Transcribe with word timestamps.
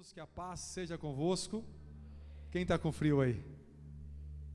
todos, 0.00 0.12
que 0.14 0.20
a 0.20 0.26
paz 0.26 0.60
seja 0.60 0.96
convosco. 0.96 1.62
Quem 2.50 2.62
está 2.62 2.78
com 2.78 2.90
frio 2.90 3.20
aí? 3.20 3.38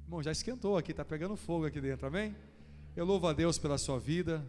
Bom, 0.07 0.23
já 0.23 0.31
esquentou 0.31 0.75
aqui, 0.75 0.89
está 0.89 1.05
pegando 1.05 1.35
fogo 1.35 1.67
aqui 1.67 1.79
dentro, 1.79 2.07
amém? 2.07 2.35
Eu 2.95 3.05
louvo 3.05 3.27
a 3.27 3.33
Deus 3.33 3.59
pela 3.59 3.77
sua 3.77 3.99
vida. 3.99 4.43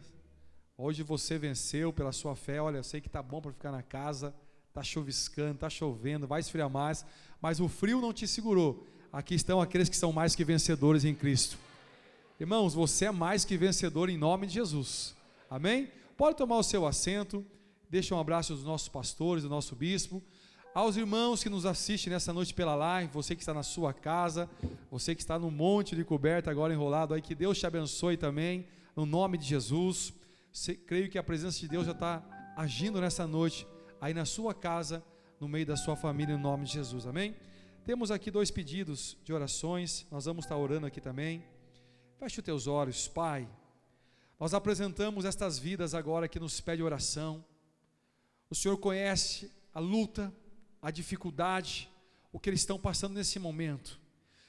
Hoje 0.74 1.02
você 1.02 1.36
venceu 1.36 1.92
pela 1.92 2.12
sua 2.12 2.34
fé. 2.34 2.62
Olha, 2.62 2.78
eu 2.78 2.82
sei 2.82 3.02
que 3.02 3.08
está 3.08 3.22
bom 3.22 3.42
para 3.42 3.52
ficar 3.52 3.72
na 3.72 3.82
casa, 3.82 4.34
está 4.68 4.82
chuviscando, 4.82 5.56
está 5.56 5.68
chovendo, 5.68 6.26
vai 6.26 6.40
esfriar 6.40 6.70
mais, 6.70 7.04
mas 7.42 7.60
o 7.60 7.68
frio 7.68 8.00
não 8.00 8.12
te 8.12 8.26
segurou. 8.26 8.86
Aqui 9.12 9.34
estão 9.34 9.60
aqueles 9.60 9.90
que 9.90 9.96
são 9.96 10.12
mais 10.12 10.34
que 10.34 10.44
vencedores 10.44 11.04
em 11.04 11.14
Cristo. 11.14 11.58
Irmãos, 12.40 12.72
você 12.72 13.04
é 13.04 13.10
mais 13.10 13.44
que 13.44 13.58
vencedor 13.58 14.08
em 14.08 14.16
nome 14.16 14.46
de 14.46 14.54
Jesus. 14.54 15.14
Amém? 15.50 15.90
Pode 16.16 16.38
tomar 16.38 16.56
o 16.56 16.62
seu 16.62 16.86
assento. 16.86 17.44
Deixa 17.90 18.14
um 18.14 18.18
abraço 18.18 18.54
aos 18.54 18.64
nossos 18.64 18.88
pastores, 18.88 19.42
do 19.42 19.50
nosso 19.50 19.76
bispo. 19.76 20.22
Aos 20.76 20.98
irmãos 20.98 21.42
que 21.42 21.48
nos 21.48 21.64
assistem 21.64 22.12
nessa 22.12 22.34
noite 22.34 22.52
pela 22.52 22.74
live, 22.74 23.10
você 23.10 23.34
que 23.34 23.40
está 23.40 23.54
na 23.54 23.62
sua 23.62 23.94
casa, 23.94 24.46
você 24.90 25.14
que 25.14 25.22
está 25.22 25.38
no 25.38 25.50
monte 25.50 25.96
de 25.96 26.04
coberta 26.04 26.50
agora 26.50 26.70
enrolado 26.70 27.14
aí, 27.14 27.22
que 27.22 27.34
Deus 27.34 27.58
te 27.58 27.66
abençoe 27.66 28.18
também, 28.18 28.66
no 28.94 29.06
nome 29.06 29.38
de 29.38 29.46
Jesus. 29.46 30.12
creio 30.86 31.08
que 31.08 31.16
a 31.16 31.22
presença 31.22 31.58
de 31.60 31.66
Deus 31.66 31.86
já 31.86 31.92
está 31.92 32.22
agindo 32.54 33.00
nessa 33.00 33.26
noite, 33.26 33.66
aí 33.98 34.12
na 34.12 34.26
sua 34.26 34.52
casa, 34.52 35.02
no 35.40 35.48
meio 35.48 35.64
da 35.64 35.78
sua 35.78 35.96
família, 35.96 36.36
no 36.36 36.42
nome 36.42 36.66
de 36.66 36.74
Jesus, 36.74 37.06
amém? 37.06 37.34
Temos 37.82 38.10
aqui 38.10 38.30
dois 38.30 38.50
pedidos 38.50 39.16
de 39.24 39.32
orações, 39.32 40.06
nós 40.10 40.26
vamos 40.26 40.44
estar 40.44 40.58
orando 40.58 40.86
aqui 40.86 41.00
também. 41.00 41.42
Feche 42.18 42.40
os 42.40 42.44
teus 42.44 42.66
olhos, 42.66 43.08
Pai. 43.08 43.48
Nós 44.38 44.52
apresentamos 44.52 45.24
estas 45.24 45.58
vidas 45.58 45.94
agora 45.94 46.28
que 46.28 46.38
nos 46.38 46.60
pede 46.60 46.82
oração. 46.82 47.42
O 48.50 48.54
Senhor 48.54 48.76
conhece 48.76 49.50
a 49.72 49.80
luta, 49.80 50.30
a 50.86 50.90
dificuldade, 50.92 51.90
o 52.32 52.38
que 52.38 52.48
eles 52.48 52.60
estão 52.60 52.78
passando 52.78 53.14
nesse 53.14 53.40
momento. 53.40 53.98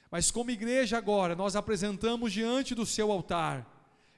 Mas 0.08 0.30
como 0.30 0.52
igreja 0.52 0.96
agora, 0.96 1.34
nós 1.34 1.56
apresentamos 1.56 2.32
diante 2.32 2.76
do 2.76 2.86
seu 2.86 3.10
altar. 3.10 3.66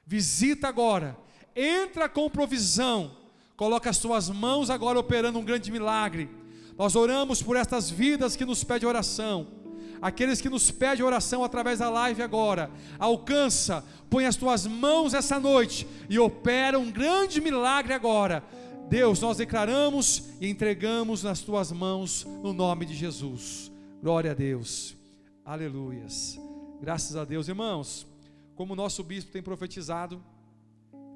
Visita 0.06 0.69
agora, 0.69 1.17
entra 1.56 2.11
com 2.11 2.28
provisão, 2.28 3.17
coloca 3.56 3.89
as 3.89 3.97
suas 3.97 4.28
mãos 4.28 4.69
agora 4.69 4.98
operando 4.98 5.39
um 5.39 5.44
grande 5.44 5.72
milagre. 5.72 6.28
Nós 6.77 6.94
oramos 6.94 7.42
por 7.42 7.56
estas 7.56 7.89
vidas 7.89 8.37
que 8.37 8.44
nos 8.44 8.62
pede 8.62 8.84
oração. 8.84 9.47
Aqueles 10.03 10.42
que 10.42 10.50
nos 10.50 10.70
pedem 10.70 11.03
oração 11.03 11.42
através 11.42 11.78
da 11.78 11.89
live 11.89 12.20
agora, 12.20 12.70
alcança, 12.98 13.83
põe 14.11 14.27
as 14.27 14.37
tuas 14.37 14.66
mãos 14.66 15.14
essa 15.14 15.41
noite 15.41 15.87
e 16.06 16.19
opera 16.19 16.78
um 16.78 16.91
grande 16.91 17.41
milagre 17.41 17.94
agora 17.94 18.44
Deus, 18.91 19.20
nós 19.20 19.36
declaramos 19.36 20.30
e 20.41 20.48
entregamos 20.48 21.22
nas 21.22 21.38
tuas 21.41 21.70
mãos 21.70 22.24
no 22.42 22.52
nome 22.52 22.84
de 22.84 22.92
Jesus. 22.92 23.70
Glória 24.02 24.32
a 24.32 24.34
Deus. 24.34 24.97
Aleluias. 25.44 26.36
Graças 26.80 27.14
a 27.14 27.24
Deus, 27.24 27.47
irmãos. 27.47 28.05
Como 28.56 28.72
o 28.72 28.77
nosso 28.77 29.05
bispo 29.05 29.30
tem 29.30 29.44
profetizado, 29.44 30.20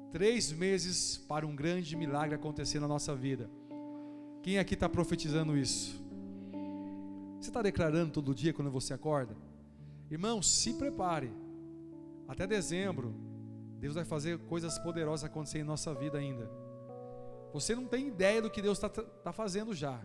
três 0.09 0.53
meses 0.53 1.17
para 1.27 1.45
um 1.45 1.53
grande 1.53 1.97
milagre 1.97 2.33
acontecer 2.33 2.79
na 2.79 2.87
nossa 2.87 3.13
vida. 3.13 3.49
Quem 4.41 4.57
aqui 4.57 4.75
está 4.75 4.87
profetizando 4.87 5.57
isso? 5.57 6.01
Você 7.41 7.49
está 7.49 7.61
declarando 7.61 8.13
todo 8.13 8.33
dia 8.33 8.53
quando 8.53 8.71
você 8.71 8.93
acorda? 8.93 9.35
Irmão, 10.09 10.41
se 10.41 10.75
prepare. 10.75 11.29
Até 12.25 12.47
dezembro, 12.47 13.13
Deus 13.81 13.95
vai 13.95 14.05
fazer 14.05 14.39
coisas 14.47 14.79
poderosas 14.79 15.25
acontecer 15.25 15.59
em 15.59 15.63
nossa 15.63 15.93
vida 15.93 16.17
ainda. 16.17 16.49
Você 17.55 17.73
não 17.73 17.85
tem 17.85 18.09
ideia 18.09 18.41
do 18.41 18.49
que 18.49 18.61
Deus 18.61 18.77
está 18.77 18.89
tá 18.89 19.31
fazendo 19.31 19.73
já. 19.73 20.01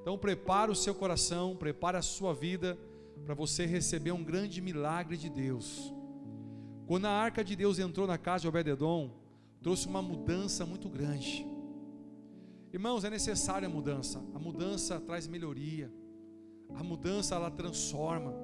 Então 0.00 0.16
prepare 0.16 0.70
o 0.70 0.74
seu 0.74 0.94
coração, 0.94 1.54
prepare 1.54 1.98
a 1.98 2.02
sua 2.02 2.32
vida 2.32 2.78
para 3.26 3.34
você 3.34 3.66
receber 3.66 4.10
um 4.10 4.24
grande 4.24 4.58
milagre 4.62 5.18
de 5.18 5.28
Deus. 5.28 5.92
Quando 6.86 7.04
a 7.04 7.10
arca 7.10 7.44
de 7.44 7.54
Deus 7.54 7.78
entrou 7.78 8.06
na 8.06 8.16
casa 8.16 8.42
de 8.42 8.48
Obededon, 8.48 9.10
trouxe 9.60 9.86
uma 9.86 10.00
mudança 10.00 10.64
muito 10.64 10.88
grande. 10.88 11.46
Irmãos, 12.72 13.04
é 13.04 13.10
necessária 13.10 13.68
a 13.68 13.70
mudança. 13.70 14.24
A 14.34 14.38
mudança 14.38 14.98
traz 14.98 15.26
melhoria. 15.26 15.92
A 16.74 16.82
mudança 16.82 17.34
ela 17.34 17.50
transforma. 17.50 18.34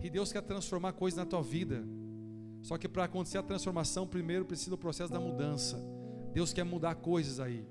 E 0.00 0.08
Deus 0.08 0.32
quer 0.32 0.40
transformar 0.40 0.94
coisas 0.94 1.18
na 1.18 1.26
tua 1.26 1.42
vida. 1.42 1.84
Só 2.62 2.78
que 2.78 2.88
para 2.88 3.04
acontecer 3.04 3.36
a 3.36 3.42
transformação, 3.42 4.06
primeiro 4.06 4.46
precisa 4.46 4.70
do 4.70 4.78
processo 4.78 5.12
da 5.12 5.20
mudança. 5.20 5.78
Deus 6.34 6.52
quer 6.52 6.64
mudar 6.64 6.96
coisas 6.96 7.38
aí. 7.38 7.64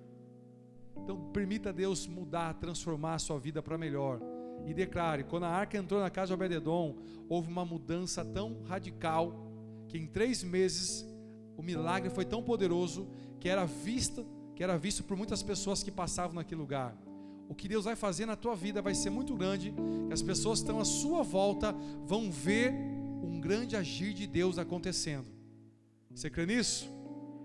Então, 0.95 1.19
permita 1.33 1.73
Deus 1.73 2.07
mudar, 2.07 2.53
transformar 2.53 3.15
a 3.15 3.19
sua 3.19 3.37
vida 3.37 3.61
para 3.61 3.77
melhor. 3.77 4.21
E 4.65 4.73
declare: 4.73 5.25
quando 5.25 5.43
a 5.43 5.49
arca 5.49 5.77
entrou 5.77 5.99
na 5.99 6.09
casa 6.09 6.27
de 6.27 6.33
Obededon, 6.33 6.95
houve 7.27 7.51
uma 7.51 7.65
mudança 7.65 8.23
tão 8.23 8.61
radical 8.63 9.35
que 9.89 9.97
em 9.97 10.07
três 10.07 10.43
meses 10.43 11.05
o 11.57 11.61
milagre 11.61 12.09
foi 12.09 12.23
tão 12.23 12.41
poderoso 12.41 13.07
que 13.37 13.49
era 13.49 13.65
vista, 13.65 14.25
que 14.55 14.63
era 14.63 14.77
visto 14.77 15.03
por 15.03 15.17
muitas 15.17 15.43
pessoas 15.43 15.83
que 15.83 15.91
passavam 15.91 16.35
naquele 16.35 16.61
lugar. 16.61 16.95
O 17.49 17.53
que 17.53 17.67
Deus 17.67 17.83
vai 17.83 17.97
fazer 17.97 18.25
na 18.25 18.37
tua 18.37 18.55
vida 18.55 18.81
vai 18.81 18.95
ser 18.95 19.09
muito 19.09 19.35
grande, 19.35 19.73
que 20.07 20.13
as 20.13 20.21
pessoas 20.21 20.59
que 20.59 20.63
estão 20.63 20.79
à 20.79 20.85
sua 20.85 21.21
volta 21.21 21.75
vão 22.05 22.31
ver 22.31 22.71
um 23.21 23.41
grande 23.41 23.75
agir 23.75 24.13
de 24.13 24.25
Deus 24.25 24.57
acontecendo. 24.57 25.27
Você 26.09 26.29
crê 26.29 26.45
nisso? 26.45 27.02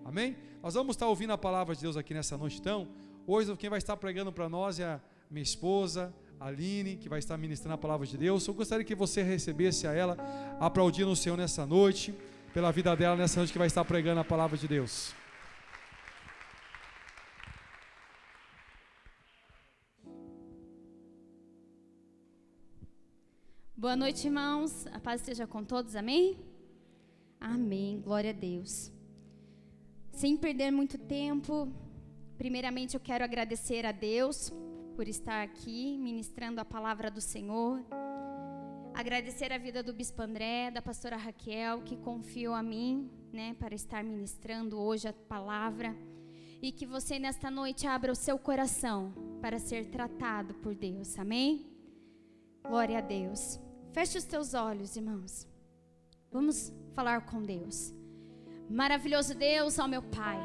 Amém? 0.08 0.38
Nós 0.62 0.72
vamos 0.72 0.96
estar 0.96 1.06
ouvindo 1.06 1.34
a 1.34 1.36
palavra 1.36 1.74
de 1.74 1.82
Deus 1.82 1.94
aqui 1.94 2.14
nessa 2.14 2.34
noite, 2.38 2.58
então. 2.58 2.88
Hoje 3.26 3.54
quem 3.58 3.69
vai 3.69 3.76
estar 3.76 3.94
pregando 3.94 4.32
para 4.32 4.48
nós 4.48 4.80
é 4.80 4.86
a 4.86 5.00
minha 5.30 5.42
esposa, 5.42 6.14
Aline, 6.41 6.96
que 6.96 7.10
vai 7.10 7.19
estar 7.19 7.36
ministrando 7.36 7.74
a 7.74 7.78
palavra 7.78 8.06
de 8.06 8.16
Deus. 8.16 8.48
Eu 8.48 8.54
gostaria 8.54 8.86
que 8.86 8.94
você 8.94 9.22
recebesse 9.22 9.86
a 9.86 9.92
ela, 9.92 10.16
aplaudindo 10.58 11.10
o 11.10 11.16
Senhor 11.16 11.36
nessa 11.36 11.66
noite, 11.66 12.14
pela 12.54 12.72
vida 12.72 12.96
dela 12.96 13.16
nessa 13.16 13.38
noite 13.38 13.52
que 13.52 13.58
vai 13.58 13.66
estar 13.66 13.84
pregando 13.84 14.19
a 14.19 14.24
palavra 14.24 14.56
de 14.56 14.66
Deus. 14.66 15.14
Boa 23.76 23.94
noite, 23.94 24.26
irmãos. 24.26 24.86
A 24.86 24.98
paz 24.98 25.20
esteja 25.20 25.46
com 25.46 25.62
todos, 25.62 25.94
amém? 25.94 26.38
Amém. 27.38 28.00
Glória 28.00 28.30
a 28.30 28.32
Deus. 28.32 28.90
Sem 30.20 30.36
perder 30.36 30.70
muito 30.72 30.98
tempo, 30.98 31.68
Primeiramente, 32.38 32.94
eu 32.94 33.00
quero 33.00 33.24
agradecer 33.24 33.84
a 33.84 33.90
Deus 33.90 34.52
por 34.94 35.08
estar 35.08 35.42
aqui 35.42 35.98
ministrando 35.98 36.60
a 36.60 36.64
palavra 36.64 37.10
do 37.10 37.20
Senhor. 37.20 37.84
Agradecer 38.94 39.52
a 39.52 39.58
vida 39.58 39.82
do 39.82 39.92
Bispo 39.92 40.22
André, 40.22 40.70
da 40.70 40.80
pastora 40.80 41.16
Raquel, 41.16 41.82
que 41.82 41.96
confiou 41.96 42.54
a 42.54 42.62
mim, 42.62 43.10
né, 43.32 43.56
para 43.58 43.74
estar 43.74 44.04
ministrando 44.04 44.78
hoje 44.78 45.08
a 45.08 45.12
palavra. 45.12 45.96
E 46.62 46.70
que 46.70 46.86
você 46.86 47.18
nesta 47.18 47.50
noite 47.50 47.88
abra 47.88 48.12
o 48.12 48.16
seu 48.16 48.38
coração 48.38 49.12
para 49.40 49.58
ser 49.58 49.86
tratado 49.86 50.54
por 50.54 50.76
Deus. 50.76 51.18
Amém? 51.18 51.66
Glória 52.62 52.98
a 52.98 53.00
Deus. 53.00 53.58
Feche 53.92 54.16
os 54.16 54.24
teus 54.24 54.54
olhos, 54.54 54.94
irmãos. 54.94 55.44
Vamos 56.30 56.72
falar 56.94 57.26
com 57.26 57.42
Deus. 57.42 57.97
Maravilhoso 58.68 59.34
Deus, 59.34 59.78
ó 59.78 59.88
meu 59.88 60.02
Pai. 60.02 60.38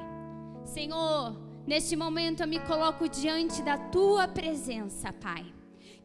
Senhor, 0.65 1.35
Neste 1.65 1.95
momento 1.95 2.41
eu 2.41 2.47
me 2.47 2.59
coloco 2.59 3.07
diante 3.07 3.61
da 3.61 3.77
tua 3.77 4.27
presença, 4.27 5.13
Pai. 5.13 5.45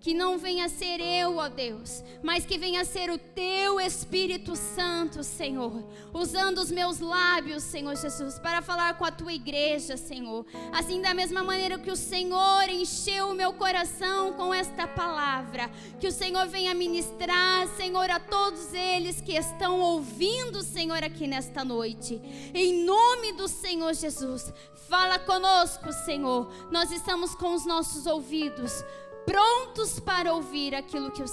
Que 0.00 0.14
não 0.14 0.38
venha 0.38 0.68
ser 0.68 1.00
eu, 1.00 1.38
ó 1.38 1.48
Deus, 1.48 2.04
mas 2.22 2.46
que 2.46 2.56
venha 2.56 2.84
ser 2.84 3.10
o 3.10 3.18
teu 3.18 3.80
Espírito 3.80 4.54
Santo, 4.54 5.24
Senhor, 5.24 5.84
usando 6.14 6.58
os 6.58 6.70
meus 6.70 7.00
lábios, 7.00 7.64
Senhor 7.64 7.96
Jesus, 7.96 8.38
para 8.38 8.62
falar 8.62 8.96
com 8.96 9.04
a 9.04 9.10
tua 9.10 9.32
igreja, 9.32 9.96
Senhor. 9.96 10.46
Assim, 10.72 11.02
da 11.02 11.12
mesma 11.12 11.42
maneira 11.42 11.80
que 11.80 11.90
o 11.90 11.96
Senhor 11.96 12.68
encheu 12.68 13.34
meu 13.48 13.54
coração 13.54 14.34
com 14.34 14.53
esta 14.53 14.86
palavra, 14.86 15.70
que 15.99 16.06
o 16.06 16.12
Senhor 16.12 16.46
venha 16.49 16.75
ministrar, 16.75 17.67
Senhor, 17.69 18.11
a 18.11 18.20
todos 18.20 18.75
eles 18.75 19.22
que 19.22 19.32
estão 19.32 19.81
ouvindo, 19.81 20.62
Senhor, 20.62 21.02
aqui 21.02 21.26
nesta 21.26 21.64
noite. 21.64 22.20
Em 22.52 22.84
nome 22.84 23.32
do 23.32 23.49
Senhor 23.49 23.94
Jesus, 23.94 24.52
fala 24.87 25.19
conosco, 25.19 25.90
Senhor. 26.05 26.52
Nós 26.70 26.93
estamos 26.93 27.34
com 27.34 27.55
os 27.55 27.64
nossos 27.64 28.05
ouvidos 28.05 28.84
prontos 29.25 29.99
para 29.99 30.34
ouvir 30.34 30.75
aquilo 30.75 31.11
que 31.11 31.22
o 31.22 31.28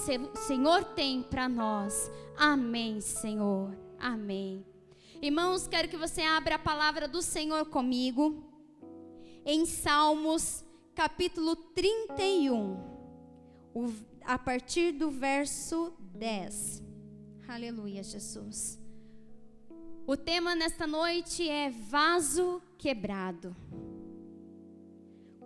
Senhor 0.46 0.84
tem 0.84 1.22
para 1.22 1.50
nós. 1.50 2.10
Amém, 2.34 2.98
Senhor. 2.98 3.76
Amém. 4.00 4.64
Irmãos, 5.20 5.66
quero 5.66 5.86
que 5.86 5.98
você 5.98 6.22
abra 6.22 6.54
a 6.54 6.58
palavra 6.58 7.06
do 7.06 7.20
Senhor 7.20 7.66
comigo 7.66 8.42
em 9.44 9.64
Salmos, 9.64 10.64
capítulo 10.96 11.54
31, 11.54 12.74
o, 13.74 13.92
a 14.24 14.38
partir 14.38 14.92
do 14.92 15.10
verso 15.10 15.92
10. 16.14 16.82
Aleluia, 17.46 18.02
Jesus. 18.02 18.80
O 20.06 20.16
tema 20.16 20.54
nesta 20.54 20.86
noite 20.86 21.46
é 21.46 21.68
vaso 21.68 22.62
quebrado. 22.78 23.54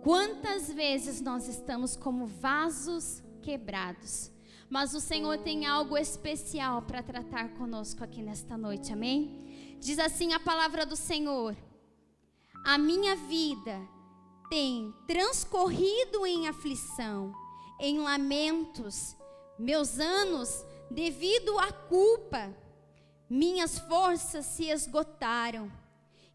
Quantas 0.01 0.71
vezes 0.71 1.19
nós 1.19 1.49
estamos 1.49 1.97
como 1.97 2.25
vasos 2.25 3.21
quebrados? 3.41 4.31
Mas 4.69 4.93
o 4.93 5.01
Senhor 5.01 5.39
tem 5.39 5.65
algo 5.65 5.97
especial 5.97 6.81
para 6.83 7.03
tratar 7.03 7.49
conosco 7.55 8.01
aqui 8.01 8.21
nesta 8.21 8.57
noite, 8.57 8.93
amém? 8.93 9.75
Diz 9.81 9.99
assim 9.99 10.31
a 10.31 10.39
palavra 10.39 10.85
do 10.85 10.95
Senhor: 10.95 11.57
A 12.63 12.77
minha 12.77 13.17
vida 13.17 13.77
tem 14.51 14.93
transcorrido 15.07 16.27
em 16.27 16.45
aflição, 16.49 17.33
em 17.79 17.99
lamentos, 17.99 19.15
meus 19.57 19.97
anos 19.97 20.65
devido 20.89 21.57
à 21.57 21.71
culpa, 21.71 22.53
minhas 23.29 23.79
forças 23.79 24.45
se 24.45 24.65
esgotaram 24.65 25.71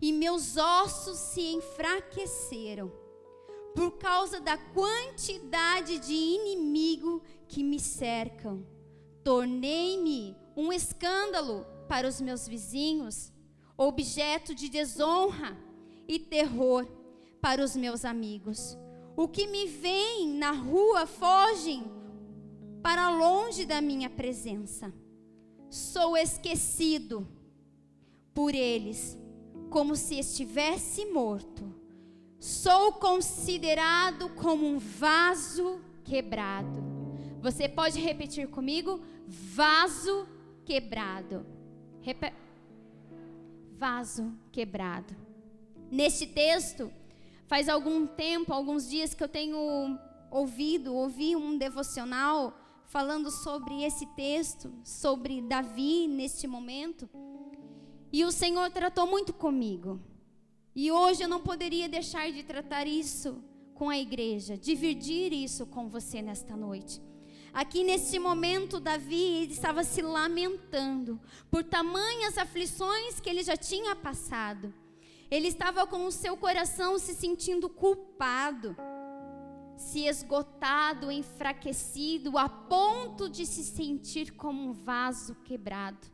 e 0.01 0.15
meus 0.15 0.57
ossos 0.57 1.19
se 1.19 1.43
enfraqueceram 1.43 2.91
por 3.75 3.99
causa 3.99 4.41
da 4.41 4.57
quantidade 4.57 5.99
de 5.99 6.15
inimigo 6.15 7.23
que 7.47 7.63
me 7.63 7.79
cercam. 7.79 8.67
Tornei-me 9.23 10.35
um 10.57 10.73
escândalo 10.73 11.67
para 11.87 12.09
os 12.09 12.19
meus 12.19 12.49
vizinhos, 12.49 13.31
objeto 13.77 14.55
de 14.55 14.71
desonra 14.71 15.55
e 16.09 16.19
terror 16.19 16.96
para 17.47 17.63
os 17.63 17.77
meus 17.77 18.05
amigos. 18.05 18.77
O 19.17 19.29
que 19.29 19.47
me 19.47 19.69
vem 19.69 20.27
na 20.31 20.51
rua 20.51 21.07
fogem 21.07 21.85
para 22.83 23.09
longe 23.09 23.65
da 23.65 23.81
minha 23.81 24.11
presença. 24.11 24.93
Sou 25.71 26.17
esquecido 26.17 27.25
por 28.35 28.53
eles, 28.53 29.17
como 29.71 29.95
se 29.95 30.19
estivesse 30.19 31.05
morto. 31.05 31.73
Sou 32.41 32.95
considerado 32.95 34.29
como 34.31 34.67
um 34.67 34.81
vaso 34.81 35.81
quebrado. 36.03 36.83
Você 37.41 37.69
pode 37.69 38.01
repetir 38.01 38.49
comigo? 38.49 39.01
Vaso 39.25 40.27
quebrado. 40.65 41.47
Rep... 42.01 42.35
Vaso 43.79 44.33
quebrado. 44.51 45.15
Neste 45.89 46.27
texto, 46.27 46.91
faz 47.47 47.69
algum 47.69 48.07
tempo, 48.07 48.53
alguns 48.53 48.89
dias 48.89 49.15
que 49.15 49.23
eu 49.23 49.29
tenho 49.29 49.99
ouvido, 50.31 50.95
ouvi 50.95 51.35
um 51.37 51.57
devocional 51.57 52.57
falando 52.87 53.31
sobre 53.31 53.83
esse 53.83 54.07
texto, 54.15 54.73
sobre 54.85 55.41
Davi 55.41 56.07
neste 56.09 56.47
momento. 56.47 57.09
E 58.13 58.25
o 58.25 58.33
Senhor 58.33 58.71
tratou 58.71 59.07
muito 59.07 59.33
comigo. 59.33 60.01
E 60.75 60.91
hoje 60.91 61.23
eu 61.23 61.29
não 61.29 61.41
poderia 61.41 61.89
deixar 61.89 62.31
de 62.31 62.43
tratar 62.43 62.87
isso 62.87 63.43
com 63.75 63.91
a 63.91 63.99
igreja, 63.99 64.57
dividir 64.57 65.33
isso 65.33 65.67
com 65.67 65.89
você 65.89 66.23
nesta 66.23 66.57
noite. 66.57 67.01
Aqui 67.53 67.83
neste 67.83 68.19
momento, 68.19 68.79
Davi 68.79 69.51
estava 69.51 69.83
se 69.83 70.03
lamentando 70.03 71.19
por 71.51 71.65
tamanhas 71.65 72.37
aflições 72.37 73.19
que 73.19 73.31
ele 73.31 73.43
já 73.43 73.57
tinha 73.57 73.97
passado. 73.97 74.73
Ele 75.31 75.49
estava 75.49 75.87
com 75.87 76.07
o 76.07 76.13
seu 76.13 76.37
coração 76.37 76.99
se 76.99 77.15
sentindo 77.15 77.69
culpado 77.69 78.77
se 79.77 80.07
esgotado, 80.07 81.11
enfraquecido, 81.11 82.39
a 82.39 82.49
ponto 82.49 83.29
de 83.29 83.45
se 83.45 83.63
sentir 83.63 84.33
como 84.33 84.71
um 84.71 84.73
vaso 84.73 85.35
quebrado. 85.45 86.11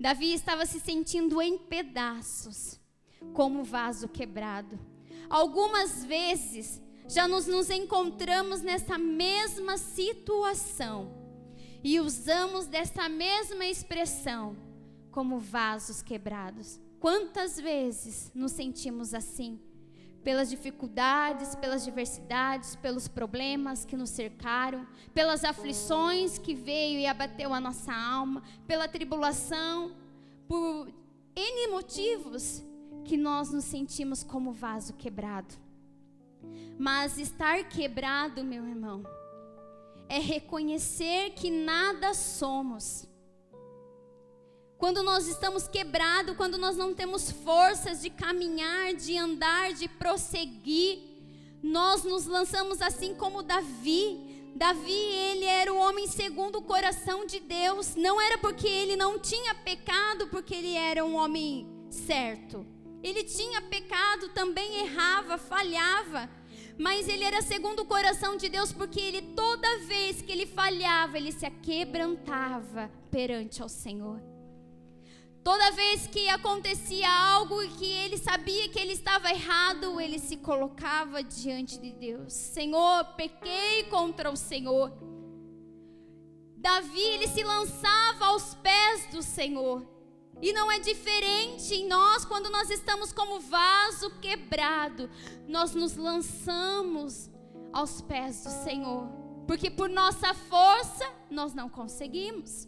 Davi 0.00 0.32
estava 0.32 0.66
se 0.66 0.80
sentindo 0.80 1.40
em 1.40 1.58
pedaços, 1.58 2.80
como 3.32 3.62
vaso 3.62 4.08
quebrado. 4.08 4.78
Algumas 5.28 6.04
vezes 6.04 6.82
já 7.06 7.28
nos, 7.28 7.46
nos 7.46 7.70
encontramos 7.70 8.62
nessa 8.62 8.98
mesma 8.98 9.76
situação 9.76 11.12
e 11.82 12.00
usamos 12.00 12.66
dessa 12.66 13.08
mesma 13.08 13.66
expressão 13.66 14.56
como 15.10 15.38
vasos 15.38 16.02
quebrados. 16.02 16.80
Quantas 17.04 17.60
vezes 17.60 18.32
nos 18.34 18.52
sentimos 18.52 19.12
assim? 19.12 19.60
pelas 20.22 20.48
dificuldades, 20.48 21.54
pelas 21.54 21.84
diversidades, 21.84 22.76
pelos 22.76 23.06
problemas 23.06 23.84
que 23.84 23.94
nos 23.94 24.08
cercaram, 24.08 24.86
pelas 25.12 25.44
aflições 25.44 26.38
que 26.38 26.54
veio 26.54 26.98
e 26.98 27.06
abateu 27.06 27.52
a 27.52 27.60
nossa 27.60 27.92
alma, 27.92 28.42
pela 28.66 28.88
tribulação, 28.88 29.94
por 30.48 30.88
N 31.36 31.70
motivos 31.70 32.62
que 33.04 33.18
nós 33.18 33.52
nos 33.52 33.64
sentimos 33.64 34.24
como 34.24 34.50
vaso 34.50 34.94
quebrado. 34.94 35.54
Mas 36.78 37.18
estar 37.18 37.68
quebrado, 37.68 38.42
meu 38.42 38.66
irmão, 38.66 39.02
é 40.08 40.18
reconhecer 40.18 41.32
que 41.32 41.50
nada 41.50 42.14
somos 42.14 43.06
quando 44.84 45.02
nós 45.02 45.26
estamos 45.26 45.66
quebrados, 45.66 46.36
quando 46.36 46.58
nós 46.58 46.76
não 46.76 46.92
temos 46.92 47.30
forças 47.30 48.02
de 48.02 48.10
caminhar, 48.10 48.92
de 48.92 49.16
andar, 49.16 49.72
de 49.72 49.88
prosseguir, 49.88 50.98
nós 51.62 52.04
nos 52.04 52.26
lançamos 52.26 52.82
assim 52.82 53.14
como 53.14 53.42
Davi. 53.42 54.52
Davi, 54.54 54.92
ele 54.92 55.46
era 55.46 55.72
o 55.72 55.78
homem 55.78 56.06
segundo 56.06 56.58
o 56.58 56.62
coração 56.62 57.24
de 57.24 57.40
Deus. 57.40 57.96
Não 57.96 58.20
era 58.20 58.36
porque 58.36 58.68
ele 58.68 58.94
não 58.94 59.18
tinha 59.18 59.54
pecado, 59.54 60.26
porque 60.26 60.54
ele 60.54 60.74
era 60.74 61.02
um 61.02 61.16
homem 61.16 61.66
certo. 61.88 62.66
Ele 63.02 63.24
tinha 63.24 63.62
pecado, 63.62 64.28
também 64.34 64.80
errava, 64.80 65.38
falhava. 65.38 66.28
Mas 66.78 67.08
ele 67.08 67.24
era 67.24 67.40
segundo 67.40 67.80
o 67.80 67.86
coração 67.86 68.36
de 68.36 68.50
Deus, 68.50 68.70
porque 68.70 69.00
ele 69.00 69.22
toda 69.34 69.78
vez 69.78 70.20
que 70.20 70.30
ele 70.30 70.44
falhava, 70.44 71.16
ele 71.16 71.32
se 71.32 71.46
aquebrantava 71.46 72.90
perante 73.10 73.62
ao 73.62 73.68
Senhor. 73.70 74.33
Toda 75.44 75.72
vez 75.72 76.06
que 76.06 76.26
acontecia 76.30 77.06
algo 77.06 77.60
que 77.76 77.84
ele 77.84 78.16
sabia 78.16 78.66
que 78.70 78.78
ele 78.78 78.92
estava 78.92 79.30
errado, 79.30 80.00
ele 80.00 80.18
se 80.18 80.38
colocava 80.38 81.22
diante 81.22 81.78
de 81.78 81.92
Deus. 81.92 82.32
Senhor, 82.32 83.04
pequei 83.14 83.84
contra 83.90 84.30
o 84.30 84.36
Senhor. 84.38 84.90
Davi, 86.56 86.98
ele 86.98 87.28
se 87.28 87.44
lançava 87.44 88.24
aos 88.24 88.54
pés 88.54 89.06
do 89.12 89.22
Senhor. 89.22 89.86
E 90.40 90.50
não 90.54 90.72
é 90.72 90.78
diferente 90.78 91.74
em 91.74 91.86
nós 91.88 92.24
quando 92.24 92.48
nós 92.48 92.70
estamos 92.70 93.12
como 93.12 93.38
vaso 93.38 94.18
quebrado. 94.22 95.10
Nós 95.46 95.74
nos 95.74 95.94
lançamos 95.94 97.30
aos 97.70 98.00
pés 98.00 98.44
do 98.44 98.50
Senhor. 98.50 99.06
Porque 99.46 99.70
por 99.70 99.90
nossa 99.90 100.32
força 100.32 101.06
nós 101.30 101.52
não 101.52 101.68
conseguimos. 101.68 102.66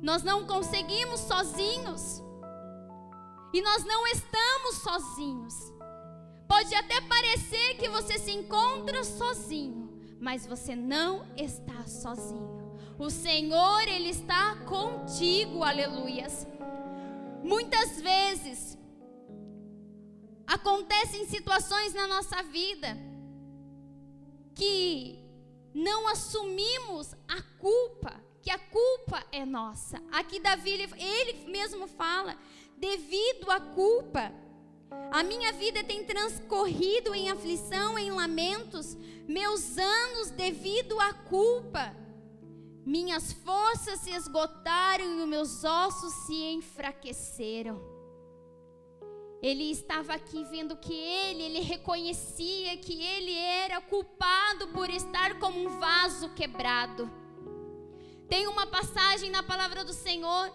Nós 0.00 0.22
não 0.22 0.46
conseguimos 0.46 1.20
sozinhos. 1.20 2.22
E 3.52 3.60
nós 3.62 3.84
não 3.84 4.06
estamos 4.06 4.76
sozinhos. 4.76 5.54
Pode 6.46 6.74
até 6.74 7.00
parecer 7.02 7.76
que 7.76 7.88
você 7.88 8.18
se 8.18 8.30
encontra 8.30 9.04
sozinho, 9.04 9.90
mas 10.20 10.46
você 10.46 10.74
não 10.74 11.26
está 11.36 11.86
sozinho. 11.86 12.58
O 12.98 13.10
Senhor, 13.10 13.82
Ele 13.82 14.10
está 14.10 14.56
contigo, 14.64 15.62
aleluias. 15.62 16.46
Muitas 17.42 18.00
vezes 18.00 18.78
acontecem 20.46 21.26
situações 21.26 21.92
na 21.92 22.06
nossa 22.06 22.42
vida 22.42 22.96
que 24.54 25.22
não 25.74 26.08
assumimos 26.08 27.14
a 27.28 27.40
culpa 27.58 28.27
que 28.48 28.52
a 28.52 28.58
culpa 28.58 29.22
é 29.30 29.44
nossa. 29.44 30.02
Aqui 30.10 30.40
Davi, 30.40 30.70
ele, 30.70 30.88
ele 30.96 31.50
mesmo 31.50 31.86
fala, 31.86 32.34
devido 32.78 33.50
à 33.50 33.60
culpa, 33.60 34.32
a 35.12 35.22
minha 35.22 35.52
vida 35.52 35.84
tem 35.84 36.02
transcorrido 36.02 37.14
em 37.14 37.28
aflição, 37.28 37.98
em 37.98 38.10
lamentos, 38.10 38.96
meus 39.28 39.76
anos 39.76 40.30
devido 40.30 40.98
à 40.98 41.12
culpa. 41.12 41.94
Minhas 42.86 43.34
forças 43.34 44.00
se 44.00 44.12
esgotaram 44.12 45.04
e 45.04 45.20
os 45.20 45.28
meus 45.28 45.62
ossos 45.62 46.14
se 46.24 46.32
enfraqueceram. 46.32 47.78
Ele 49.42 49.70
estava 49.70 50.14
aqui 50.14 50.42
vendo 50.44 50.74
que 50.78 50.94
ele, 50.94 51.42
ele 51.42 51.60
reconhecia 51.60 52.78
que 52.78 52.98
ele 52.98 53.34
era 53.34 53.78
culpado 53.82 54.68
por 54.68 54.88
estar 54.88 55.38
como 55.38 55.60
um 55.60 55.78
vaso 55.78 56.30
quebrado. 56.30 57.27
Tem 58.28 58.46
uma 58.46 58.66
passagem 58.66 59.30
na 59.30 59.42
palavra 59.42 59.84
do 59.84 59.92
Senhor 59.92 60.52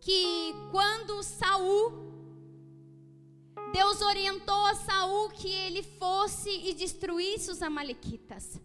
que 0.00 0.54
quando 0.70 1.22
Saul 1.22 2.10
Deus 3.72 4.00
orientou 4.00 4.66
a 4.66 4.74
Saul 4.74 5.30
que 5.30 5.48
ele 5.48 5.82
fosse 5.82 6.50
e 6.50 6.74
destruísse 6.74 7.50
os 7.50 7.62
amalequitas. 7.62 8.60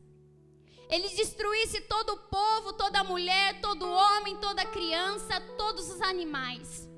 Ele 0.90 1.10
destruísse 1.10 1.82
todo 1.82 2.14
o 2.14 2.18
povo, 2.18 2.74
toda 2.74 3.04
mulher, 3.04 3.60
todo 3.62 3.88
homem, 3.88 4.38
toda 4.38 4.66
criança, 4.66 5.40
todos 5.58 5.90
os 5.92 6.02
animais. 6.02 6.90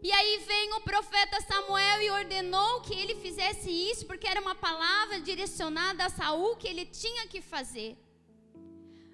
E 0.00 0.12
aí 0.12 0.38
vem 0.46 0.74
o 0.74 0.80
profeta 0.80 1.40
Samuel 1.40 2.02
e 2.02 2.10
ordenou 2.10 2.80
que 2.82 2.94
ele 2.94 3.16
fizesse 3.16 3.68
isso, 3.70 4.06
porque 4.06 4.26
era 4.28 4.40
uma 4.40 4.54
palavra 4.54 5.20
direcionada 5.20 6.04
a 6.04 6.10
Saul 6.10 6.56
que 6.56 6.68
ele 6.68 6.86
tinha 6.86 7.26
que 7.26 7.40
fazer. 7.40 7.96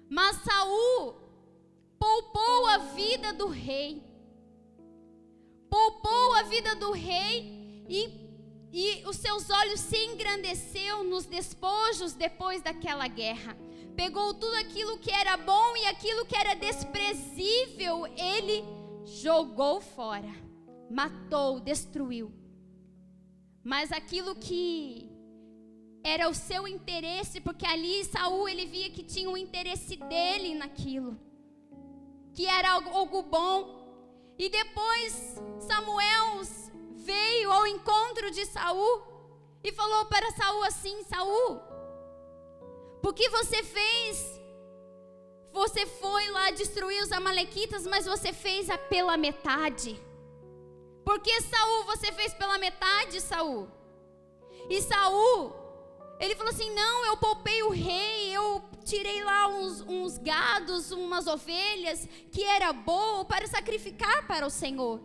Mas 0.09 0.37
Saul 0.37 1.15
poupou 1.99 2.67
a 2.67 2.77
vida 2.77 3.33
do 3.33 3.47
rei. 3.47 4.03
Poupou 5.69 6.33
a 6.33 6.43
vida 6.43 6.75
do 6.75 6.91
rei 6.91 7.85
e, 7.89 8.09
e 8.71 9.03
os 9.07 9.17
seus 9.17 9.49
olhos 9.49 9.79
se 9.79 9.97
engrandeceu 10.05 11.03
nos 11.03 11.25
despojos 11.25 12.13
depois 12.13 12.61
daquela 12.61 13.07
guerra. 13.07 13.57
Pegou 13.95 14.33
tudo 14.33 14.55
aquilo 14.57 14.97
que 14.99 15.11
era 15.11 15.37
bom 15.37 15.77
e 15.77 15.85
aquilo 15.85 16.25
que 16.25 16.35
era 16.35 16.53
desprezível, 16.53 18.05
ele 18.07 18.63
jogou 19.05 19.79
fora. 19.79 20.33
Matou, 20.89 21.59
destruiu. 21.59 22.31
Mas 23.63 23.91
aquilo 23.91 24.35
que 24.35 25.09
era 26.13 26.29
o 26.29 26.35
seu 26.35 26.67
interesse, 26.67 27.41
porque 27.41 27.65
ali 27.65 28.05
Saul 28.05 28.47
ele 28.47 28.67
via 28.67 28.91
que 28.91 29.03
tinha 29.03 29.27
um 29.27 29.35
interesse 29.35 29.95
dele 29.95 30.53
naquilo, 30.53 31.19
que 32.35 32.45
era 32.45 32.73
algo, 32.73 33.23
bom. 33.23 33.57
E 34.37 34.47
depois 34.47 35.41
Samuel 35.67 36.41
veio 36.93 37.51
ao 37.51 37.65
encontro 37.65 38.29
de 38.29 38.45
Saul 38.45 39.01
e 39.63 39.71
falou 39.71 40.05
para 40.05 40.29
Saul 40.33 40.63
assim: 40.65 41.03
Saul, 41.05 41.59
por 43.01 43.15
que 43.15 43.27
você 43.29 43.63
fez? 43.63 44.39
Você 45.51 45.87
foi 45.87 46.29
lá 46.29 46.51
destruir 46.51 47.01
os 47.01 47.11
amalequitas, 47.11 47.87
mas 47.87 48.05
você 48.05 48.31
fez 48.31 48.69
a 48.69 48.77
pela 48.77 49.17
metade. 49.17 49.99
Por 51.03 51.19
que 51.19 51.41
Saul 51.41 51.83
você 51.85 52.11
fez 52.11 52.31
pela 52.35 52.59
metade, 52.59 53.21
Saul? 53.21 53.67
E 54.69 54.81
Saul 54.81 55.64
ele 56.19 56.35
falou 56.35 56.51
assim: 56.51 56.73
Não, 56.73 57.05
eu 57.05 57.17
poupei 57.17 57.63
o 57.63 57.69
rei, 57.69 58.35
eu 58.35 58.63
tirei 58.83 59.23
lá 59.23 59.47
uns, 59.47 59.81
uns 59.81 60.17
gados, 60.17 60.91
umas 60.91 61.27
ovelhas, 61.27 62.07
que 62.31 62.43
era 62.43 62.71
bom 62.71 63.25
para 63.25 63.47
sacrificar 63.47 64.25
para 64.27 64.45
o 64.45 64.49
Senhor. 64.49 65.01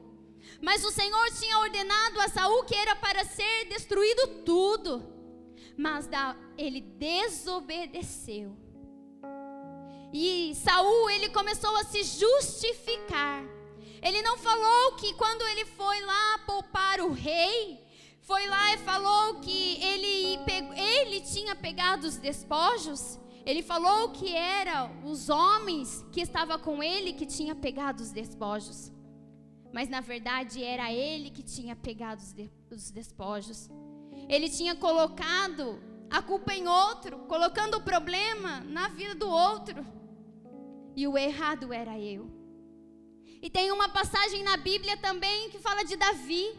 Mas 0.60 0.84
o 0.84 0.90
Senhor 0.90 1.30
tinha 1.32 1.58
ordenado 1.58 2.20
a 2.20 2.28
Saul 2.28 2.64
que 2.64 2.74
era 2.74 2.94
para 2.96 3.24
ser 3.24 3.66
destruído 3.66 4.42
tudo. 4.44 5.02
Mas 5.76 6.06
da, 6.06 6.36
ele 6.58 6.80
desobedeceu. 6.80 8.56
E 10.12 10.54
Saul 10.56 11.08
ele 11.10 11.28
começou 11.30 11.74
a 11.76 11.84
se 11.84 12.02
justificar. 12.02 13.44
Ele 14.02 14.22
não 14.22 14.36
falou 14.38 14.96
que 14.96 15.12
quando 15.14 15.42
ele 15.48 15.64
foi 15.64 16.00
lá 16.00 16.38
poupar 16.46 17.00
o 17.00 17.12
rei, 17.12 17.78
foi 18.20 18.46
lá 18.46 18.74
e 18.74 18.78
falou 18.78 19.40
que 19.40 19.82
ele, 19.82 20.38
ele 20.76 21.20
tinha 21.20 21.54
pegado 21.56 22.06
os 22.06 22.16
despojos. 22.16 23.18
Ele 23.44 23.62
falou 23.62 24.10
que 24.10 24.34
eram 24.34 25.02
os 25.04 25.28
homens 25.28 26.04
que 26.12 26.20
estavam 26.20 26.58
com 26.58 26.82
ele 26.82 27.14
que 27.14 27.26
tinha 27.26 27.54
pegado 27.54 28.02
os 28.02 28.12
despojos. 28.12 28.92
Mas 29.72 29.88
na 29.88 30.00
verdade 30.00 30.62
era 30.62 30.92
ele 30.92 31.30
que 31.30 31.42
tinha 31.42 31.74
pegado 31.74 32.22
os 32.70 32.90
despojos. 32.90 33.68
Ele 34.28 34.48
tinha 34.48 34.74
colocado 34.74 35.80
a 36.10 36.20
culpa 36.20 36.52
em 36.52 36.66
outro, 36.66 37.20
colocando 37.20 37.76
o 37.76 37.82
problema 37.82 38.60
na 38.60 38.88
vida 38.88 39.14
do 39.14 39.28
outro. 39.28 39.86
E 40.94 41.06
o 41.06 41.16
errado 41.16 41.72
era 41.72 41.98
eu. 41.98 42.30
E 43.42 43.48
tem 43.48 43.72
uma 43.72 43.88
passagem 43.88 44.42
na 44.42 44.56
Bíblia 44.56 44.96
também 44.98 45.48
que 45.50 45.58
fala 45.58 45.82
de 45.82 45.96
Davi. 45.96 46.58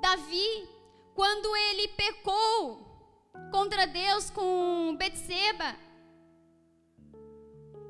Davi, 0.00 0.68
quando 1.14 1.54
ele 1.54 1.88
pecou 1.88 2.80
contra 3.50 3.86
Deus 3.86 4.30
com 4.30 4.96
Betseba, 4.96 5.76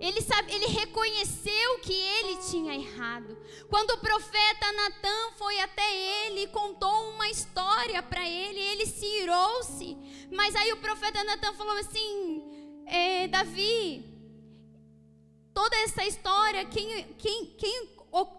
ele, 0.00 0.22
sabe, 0.22 0.52
ele 0.52 0.66
reconheceu 0.66 1.78
que 1.80 1.92
ele 1.92 2.36
tinha 2.50 2.74
errado. 2.74 3.36
Quando 3.68 3.90
o 3.90 3.98
profeta 3.98 4.72
Natan 4.72 5.32
foi 5.36 5.60
até 5.60 6.26
ele 6.26 6.44
e 6.44 6.48
contou 6.48 7.10
uma 7.10 7.28
história 7.28 8.02
para 8.02 8.26
ele, 8.26 8.58
ele 8.58 8.86
se 8.86 9.04
irou-se. 9.04 9.96
Mas 10.32 10.56
aí 10.56 10.72
o 10.72 10.78
profeta 10.78 11.22
Natan 11.22 11.52
falou 11.52 11.76
assim: 11.76 12.82
é, 12.86 13.28
Davi, 13.28 14.02
toda 15.52 15.76
essa 15.80 16.04
história, 16.06 16.64
quem, 16.64 17.04
quem, 17.18 17.46
quem, 17.58 17.88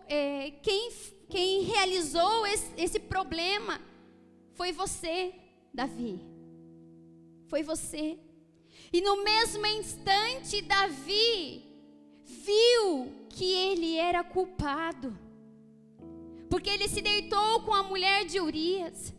é, 0.08 0.51
quem 0.62 0.92
quem 1.32 1.62
realizou 1.63 2.46
esse, 2.46 2.70
esse 2.78 3.00
problema 3.00 3.80
foi 4.54 4.74
você, 4.74 5.34
Davi. 5.74 6.20
Foi 7.48 7.63
você. 7.63 8.20
E 8.92 9.01
no 9.01 9.24
mesmo 9.24 9.66
instante, 9.66 10.62
Davi 10.62 11.63
viu 12.25 13.12
que 13.30 13.46
ele 13.46 13.96
era 13.96 14.24
culpado. 14.24 15.18
Porque 16.50 16.70
ele 16.70 16.90
se 16.90 17.01
deitou 17.01 17.62
com 17.62 17.74
a 17.74 17.82
mulher 17.82 18.25
de 18.25 18.42
Urias. 18.42 19.13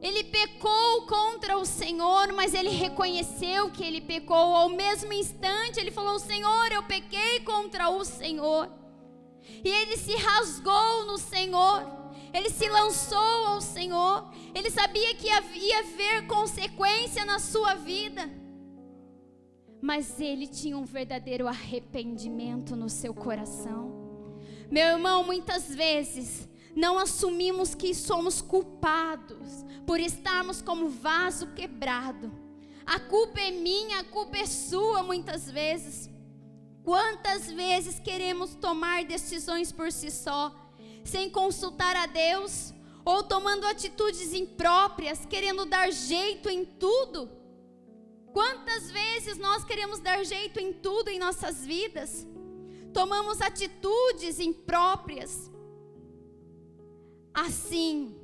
Ele 0.00 0.24
pecou 0.24 1.06
contra 1.06 1.56
o 1.56 1.64
Senhor, 1.64 2.32
mas 2.32 2.52
ele 2.52 2.68
reconheceu 2.68 3.70
que 3.70 3.82
ele 3.82 4.00
pecou. 4.00 4.36
Ao 4.36 4.68
mesmo 4.68 5.12
instante, 5.12 5.80
ele 5.80 5.90
falou: 5.90 6.18
Senhor, 6.18 6.70
eu 6.72 6.82
pequei 6.82 7.40
contra 7.40 7.88
o 7.88 8.04
Senhor. 8.04 8.70
E 9.64 9.68
ele 9.68 9.96
se 9.96 10.14
rasgou 10.16 11.06
no 11.06 11.18
Senhor. 11.18 11.96
Ele 12.32 12.50
se 12.50 12.68
lançou 12.68 13.46
ao 13.46 13.60
Senhor. 13.60 14.30
Ele 14.54 14.70
sabia 14.70 15.14
que 15.14 15.30
havia 15.30 15.78
haver 15.78 16.26
consequência 16.26 17.24
na 17.24 17.38
sua 17.38 17.74
vida. 17.74 18.28
Mas 19.80 20.20
ele 20.20 20.46
tinha 20.46 20.76
um 20.76 20.84
verdadeiro 20.84 21.46
arrependimento 21.46 22.76
no 22.76 22.90
seu 22.90 23.14
coração. 23.14 23.86
Meu 24.70 24.88
irmão, 24.88 25.24
muitas 25.24 25.74
vezes 25.74 26.48
não 26.76 26.98
assumimos 26.98 27.74
que 27.74 27.94
somos 27.94 28.42
culpados 28.42 29.64
por 29.86 29.98
estarmos 29.98 30.60
como 30.60 30.90
vaso 30.90 31.46
quebrado. 31.54 32.30
A 32.84 33.00
culpa 33.00 33.40
é 33.40 33.50
minha, 33.50 34.00
a 34.00 34.04
culpa 34.04 34.36
é 34.36 34.44
sua 34.44 35.02
muitas 35.02 35.50
vezes. 35.50 36.10
Quantas 36.84 37.50
vezes 37.50 37.98
queremos 37.98 38.54
tomar 38.54 39.04
decisões 39.04 39.72
por 39.72 39.90
si 39.90 40.10
só, 40.10 40.54
sem 41.02 41.30
consultar 41.30 41.96
a 41.96 42.04
Deus, 42.04 42.74
ou 43.06 43.22
tomando 43.22 43.66
atitudes 43.66 44.34
impróprias, 44.34 45.24
querendo 45.24 45.64
dar 45.64 45.90
jeito 45.90 46.50
em 46.50 46.64
tudo? 46.64 47.30
Quantas 48.34 48.90
vezes 48.90 49.38
nós 49.38 49.64
queremos 49.64 49.98
dar 49.98 50.22
jeito 50.24 50.60
em 50.60 50.74
tudo 50.74 51.08
em 51.08 51.18
nossas 51.18 51.64
vidas? 51.64 52.26
Tomamos 52.92 53.40
atitudes 53.40 54.38
impróprias. 54.38 55.50
Assim, 57.36 58.16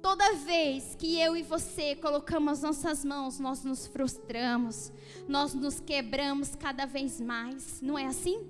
Toda 0.00 0.34
vez 0.34 0.94
que 0.94 1.20
eu 1.20 1.36
e 1.36 1.42
você 1.42 1.96
colocamos 1.96 2.62
nossas 2.62 3.04
mãos, 3.04 3.40
nós 3.40 3.64
nos 3.64 3.86
frustramos, 3.86 4.92
nós 5.26 5.54
nos 5.54 5.80
quebramos 5.80 6.54
cada 6.54 6.86
vez 6.86 7.20
mais, 7.20 7.82
não 7.82 7.98
é 7.98 8.06
assim? 8.06 8.46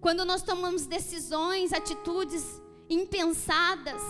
Quando 0.00 0.24
nós 0.24 0.40
tomamos 0.40 0.86
decisões, 0.86 1.72
atitudes 1.72 2.62
impensadas, 2.88 4.00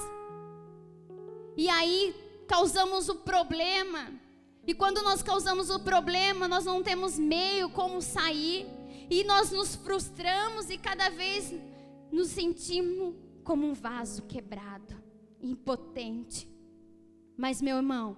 e 1.56 1.68
aí 1.70 2.14
causamos 2.46 3.08
o 3.08 3.16
problema, 3.16 4.12
e 4.66 4.74
quando 4.74 5.02
nós 5.02 5.22
causamos 5.22 5.70
o 5.70 5.80
problema, 5.80 6.46
nós 6.46 6.66
não 6.66 6.82
temos 6.82 7.18
meio 7.18 7.70
como 7.70 8.02
sair, 8.02 8.66
e 9.08 9.24
nós 9.24 9.50
nos 9.50 9.74
frustramos 9.74 10.68
e 10.68 10.76
cada 10.76 11.08
vez 11.08 11.54
nos 12.12 12.28
sentimos 12.28 13.14
como 13.42 13.66
um 13.66 13.72
vaso 13.72 14.22
quebrado, 14.24 14.97
impotente. 15.42 16.48
Mas, 17.36 17.62
meu 17.62 17.76
irmão, 17.76 18.16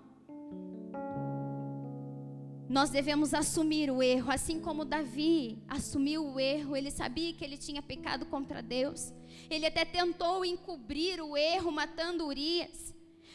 nós 2.70 2.88
devemos 2.90 3.34
assumir 3.34 3.90
o 3.90 4.00
erro, 4.00 4.30
assim 4.30 4.60
como 4.60 4.84
Davi 4.84 5.60
assumiu 5.66 6.24
o 6.24 6.38
erro, 6.38 6.76
ele 6.76 6.90
sabia 6.90 7.32
que 7.32 7.44
ele 7.44 7.56
tinha 7.56 7.82
pecado 7.82 8.24
contra 8.26 8.62
Deus. 8.62 9.12
Ele 9.50 9.66
até 9.66 9.84
tentou 9.84 10.44
encobrir 10.44 11.20
o 11.20 11.36
erro 11.36 11.72
matando 11.72 12.26
Urias, 12.26 12.94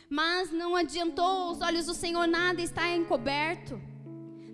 mas 0.09 0.51
não 0.51 0.75
adiantou, 0.75 1.51
os 1.51 1.59
olhos 1.59 1.85
do 1.85 1.93
Senhor 1.93 2.25
nada 2.27 2.61
está 2.61 2.95
encoberto. 2.95 3.77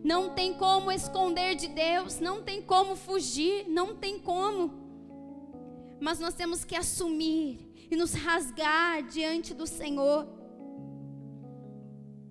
Não 0.03 0.31
tem 0.31 0.55
como 0.55 0.91
esconder 0.91 1.53
de 1.53 1.67
Deus, 1.67 2.19
não 2.19 2.41
tem 2.41 2.59
como 2.59 2.95
fugir, 2.95 3.67
não 3.67 3.95
tem 3.95 4.17
como. 4.17 4.73
Mas 5.99 6.19
nós 6.19 6.33
temos 6.33 6.65
que 6.65 6.75
assumir 6.75 7.70
e 7.91 7.95
nos 7.97 8.13
rasgar 8.13 9.03
diante 9.03 9.53
do 9.53 9.67
Senhor. 9.67 10.25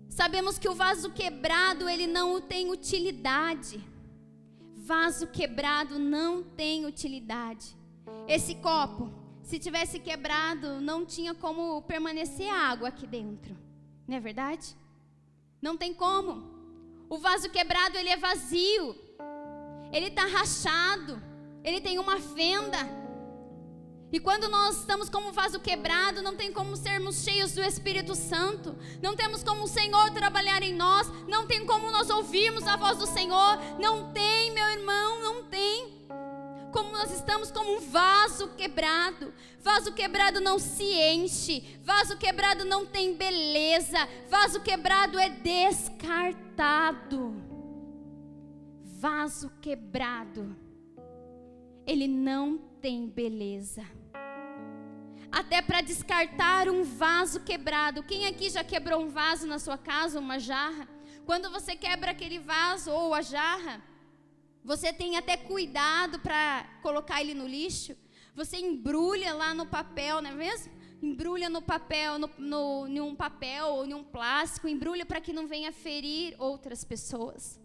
Sabemos 0.09 0.59
que 0.59 0.69
o 0.69 0.75
vaso 0.75 1.11
quebrado, 1.11 1.87
ele 1.87 2.07
não 2.07 2.41
tem 2.41 2.71
utilidade. 2.71 3.79
Vaso 4.75 5.27
quebrado 5.27 5.99
não 5.99 6.43
tem 6.43 6.87
utilidade. 6.87 7.77
Esse 8.27 8.55
copo, 8.57 9.21
Se 9.43 9.59
tivesse 9.59 9.99
quebrado, 9.99 10.81
não 10.81 11.05
tinha 11.05 11.35
como 11.35 11.83
permanecer 11.83 12.49
água 12.49 12.87
aqui 12.87 13.05
dentro. 13.05 13.57
Não 14.07 14.17
é 14.17 14.21
verdade? 14.21 14.77
Não 15.61 15.77
tem 15.77 15.93
como. 15.93 16.45
O 17.09 17.19
vaso 17.19 17.51
quebrado, 17.51 17.99
ele 17.99 18.11
é 18.11 18.17
vazio. 18.17 18.95
Ele 19.93 20.07
está 20.07 20.25
rachado. 20.27 21.21
Ele 21.65 21.81
tem 21.81 21.99
uma 21.99 22.21
fenda. 22.21 23.00
E 24.13 24.19
quando 24.19 24.49
nós 24.49 24.79
estamos 24.79 25.09
como 25.09 25.33
vaso 25.33 25.61
quebrado, 25.61 26.21
não 26.21 26.35
tem 26.35 26.53
como 26.53 26.77
sermos 26.77 27.23
cheios 27.23 27.53
do 27.53 27.63
Espírito 27.63 28.17
Santo, 28.17 28.77
não 29.01 29.15
temos 29.15 29.45
como 29.45 29.63
o 29.63 29.69
Senhor 29.69 30.11
trabalhar 30.11 30.65
em 30.65 30.75
nós, 30.75 31.09
não 31.29 31.47
tem 31.47 31.65
como 31.65 31.93
nós 31.93 32.11
ouvirmos 32.11 32.67
a 32.67 32.77
voz 32.77 32.99
do 32.99 33.07
Senhor, 33.07 33.59
não 33.79 34.13
tem, 34.13 34.53
meu 34.53 34.67
irmão, 34.67 35.21
não 35.21 35.45
tem. 35.45 36.01
Como 36.73 36.91
nós 36.91 37.13
estamos 37.13 37.53
como 37.53 37.77
um 37.77 37.81
vaso 37.81 38.49
quebrado. 38.57 39.33
Vaso 39.61 39.93
quebrado 39.93 40.41
não 40.41 40.59
se 40.59 40.85
enche, 40.85 41.79
vaso 41.85 42.17
quebrado 42.17 42.65
não 42.65 42.87
tem 42.87 43.15
beleza, 43.15 44.09
vaso 44.29 44.61
quebrado 44.61 45.19
é 45.19 45.29
descartado. 45.29 47.35
Vaso 48.83 49.51
quebrado, 49.61 50.57
ele 51.87 52.09
não 52.09 52.59
tem 52.81 53.07
beleza 53.07 54.00
até 55.31 55.63
para 55.63 55.81
descartar 55.81 56.69
um 56.69 56.83
vaso 56.83 57.41
quebrado. 57.41 58.03
Quem 58.03 58.27
aqui 58.27 58.51
já 58.51 58.65
quebrou 58.65 59.03
um 59.03 59.09
vaso 59.09 59.47
na 59.47 59.59
sua 59.59 59.79
casa, 59.79 60.19
uma 60.19 60.39
jarra? 60.39 60.89
Quando 61.25 61.51
você 61.51 61.77
quebra 61.77 62.11
aquele 62.11 62.39
vaso 62.39 62.91
ou 62.91 63.15
a 63.15 63.23
jarra, 63.23 63.83
você 64.65 64.93
tem 64.93 65.17
até 65.17 65.37
cuidado 65.37 66.19
para 66.19 66.65
colocar 66.83 67.21
ele 67.21 67.35
no 67.35 67.47
lixo. 67.47 67.97
Você 68.35 68.57
embrulha 68.59 69.33
lá 69.33 69.55
no 69.55 69.67
papel, 69.67 70.21
não 70.21 70.31
é 70.31 70.35
mesmo? 70.35 70.73
Embrulha 71.03 71.49
no 71.49 71.63
papel, 71.63 72.19
no, 72.19 72.31
no, 72.39 72.87
em 72.87 73.01
um 73.01 73.15
papel 73.15 73.67
ou 73.69 73.87
em 73.87 73.95
um 73.95 74.05
plástico, 74.05 74.69
embrulha 74.69 75.07
para 75.07 75.21
que 75.21 75.33
não 75.33 75.47
venha 75.47 75.73
ferir 75.73 76.35
outras 76.39 76.85
pessoas. 76.85 77.59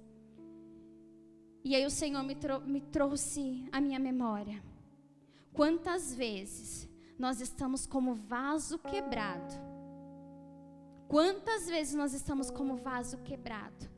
E 1.63 1.75
aí 1.75 1.85
o 1.85 1.89
Senhor 1.89 2.23
me, 2.23 2.37
me 2.65 2.81
trouxe 2.81 3.67
a 3.71 3.81
minha 3.81 3.99
memória. 3.99 4.63
Quantas 5.51 6.13
vezes 6.13 6.87
nós 7.17 7.39
estamos 7.39 7.85
como 7.85 8.13
vaso 8.13 8.77
quebrado. 8.79 9.53
Quantas 11.07 11.67
vezes 11.67 11.95
nós 11.95 12.13
estamos 12.13 12.49
como 12.49 12.75
vaso 12.75 13.17
quebrado? 13.19 13.89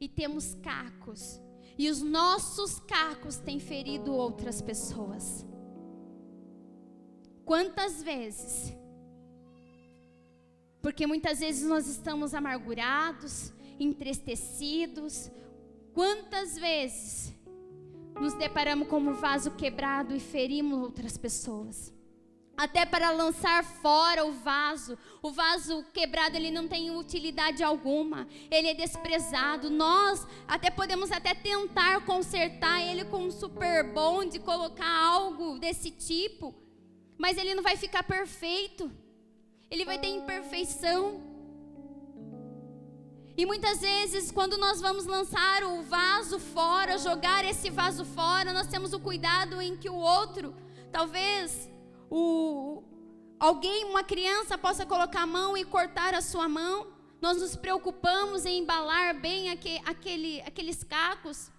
E 0.00 0.08
temos 0.08 0.54
cacos. 0.62 1.40
E 1.76 1.90
os 1.90 2.00
nossos 2.00 2.80
cacos 2.80 3.36
têm 3.36 3.60
ferido 3.60 4.12
outras 4.12 4.62
pessoas. 4.62 5.44
Quantas 7.44 8.02
vezes? 8.02 8.72
Porque 10.80 11.06
muitas 11.06 11.40
vezes 11.40 11.68
nós 11.68 11.86
estamos 11.86 12.32
amargurados, 12.32 13.52
entristecidos. 13.78 15.30
Quantas 15.92 16.58
vezes 16.58 17.34
nos 18.20 18.34
deparamos 18.34 18.88
como 18.88 19.14
vaso 19.14 19.50
quebrado 19.52 20.14
e 20.14 20.20
ferimos 20.20 20.78
outras 20.78 21.16
pessoas? 21.16 21.97
Até 22.58 22.84
para 22.84 23.12
lançar 23.12 23.62
fora 23.62 24.26
o 24.26 24.32
vaso. 24.32 24.98
O 25.22 25.30
vaso 25.30 25.84
quebrado 25.94 26.36
ele 26.36 26.50
não 26.50 26.66
tem 26.66 26.90
utilidade 26.90 27.62
alguma. 27.62 28.26
Ele 28.50 28.66
é 28.66 28.74
desprezado. 28.74 29.70
Nós 29.70 30.26
até 30.48 30.68
podemos 30.68 31.12
até 31.12 31.34
tentar 31.34 32.04
consertar 32.04 32.82
ele 32.82 33.04
com 33.04 33.26
um 33.26 33.30
super 33.30 33.84
bonde, 33.94 34.40
colocar 34.40 34.90
algo 34.90 35.56
desse 35.60 35.92
tipo, 35.92 36.52
mas 37.16 37.38
ele 37.38 37.54
não 37.54 37.62
vai 37.62 37.76
ficar 37.76 38.02
perfeito. 38.02 38.90
Ele 39.70 39.84
vai 39.84 39.96
ter 39.96 40.08
imperfeição. 40.08 41.22
E 43.36 43.46
muitas 43.46 43.80
vezes, 43.80 44.32
quando 44.32 44.58
nós 44.58 44.80
vamos 44.80 45.06
lançar 45.06 45.62
o 45.62 45.82
vaso 45.82 46.40
fora, 46.40 46.98
jogar 46.98 47.44
esse 47.44 47.70
vaso 47.70 48.04
fora, 48.04 48.52
nós 48.52 48.66
temos 48.66 48.92
o 48.92 48.98
cuidado 48.98 49.62
em 49.62 49.76
que 49.76 49.88
o 49.88 49.94
outro, 49.94 50.56
talvez 50.90 51.70
o, 52.10 52.82
alguém, 53.38 53.84
uma 53.84 54.02
criança, 54.02 54.56
possa 54.56 54.86
colocar 54.86 55.22
a 55.22 55.26
mão 55.26 55.56
e 55.56 55.64
cortar 55.64 56.14
a 56.14 56.20
sua 56.20 56.48
mão. 56.48 56.86
Nós 57.20 57.38
nos 57.40 57.56
preocupamos 57.56 58.46
em 58.46 58.60
embalar 58.60 59.20
bem 59.20 59.50
aquele, 59.50 59.82
aquele, 59.84 60.40
aqueles 60.42 60.84
cacos. 60.84 61.50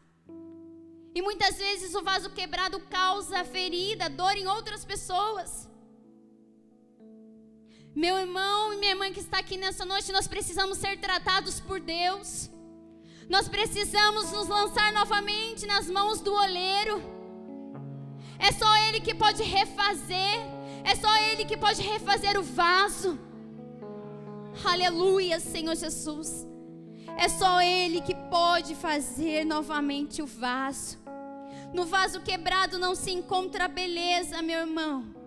E 1.14 1.22
muitas 1.22 1.58
vezes 1.58 1.96
o 1.96 2.02
vaso 2.02 2.30
quebrado 2.30 2.80
causa 2.82 3.44
ferida, 3.44 4.10
dor 4.10 4.36
em 4.38 4.48
outras 4.48 4.86
pessoas. 4.86 5.68
Meu 7.96 8.18
irmão 8.18 8.74
e 8.74 8.78
minha 8.78 8.92
irmã 8.92 9.12
que 9.12 9.20
está 9.20 9.40
aqui 9.40 9.58
nessa 9.58 9.84
noite, 9.86 10.12
nós 10.12 10.28
precisamos 10.28 10.78
ser 10.78 11.00
tratados 11.00 11.60
por 11.60 11.80
Deus. 11.80 12.50
Nós 13.28 13.48
precisamos 13.50 14.32
nos 14.32 14.48
lançar 14.48 14.94
novamente 14.94 15.66
nas 15.66 15.90
mãos 15.90 16.22
do 16.22 16.34
oleiro. 16.34 17.19
É 18.40 18.52
só 18.52 18.78
Ele 18.88 19.02
que 19.02 19.14
pode 19.14 19.44
refazer. 19.44 20.40
É 20.84 20.96
só 20.96 21.14
Ele 21.18 21.46
que 21.46 21.58
pode 21.58 21.82
refazer 21.82 22.40
o 22.40 22.44
vaso. 22.44 23.20
Aleluia, 24.64 25.40
Senhor 25.40 25.76
Jesus. 25.76 26.48
É 27.18 27.28
só 27.28 27.62
Ele 27.62 28.02
que 28.02 28.16
pode 28.16 28.76
fazer 28.76 29.46
novamente 29.46 30.22
o 30.22 30.26
vaso. 30.26 30.98
No 31.74 31.86
vaso 31.86 32.22
quebrado 32.22 32.80
não 32.80 32.96
se 32.96 33.12
encontra 33.12 33.68
beleza, 33.68 34.42
meu 34.42 34.62
irmão. 34.62 35.20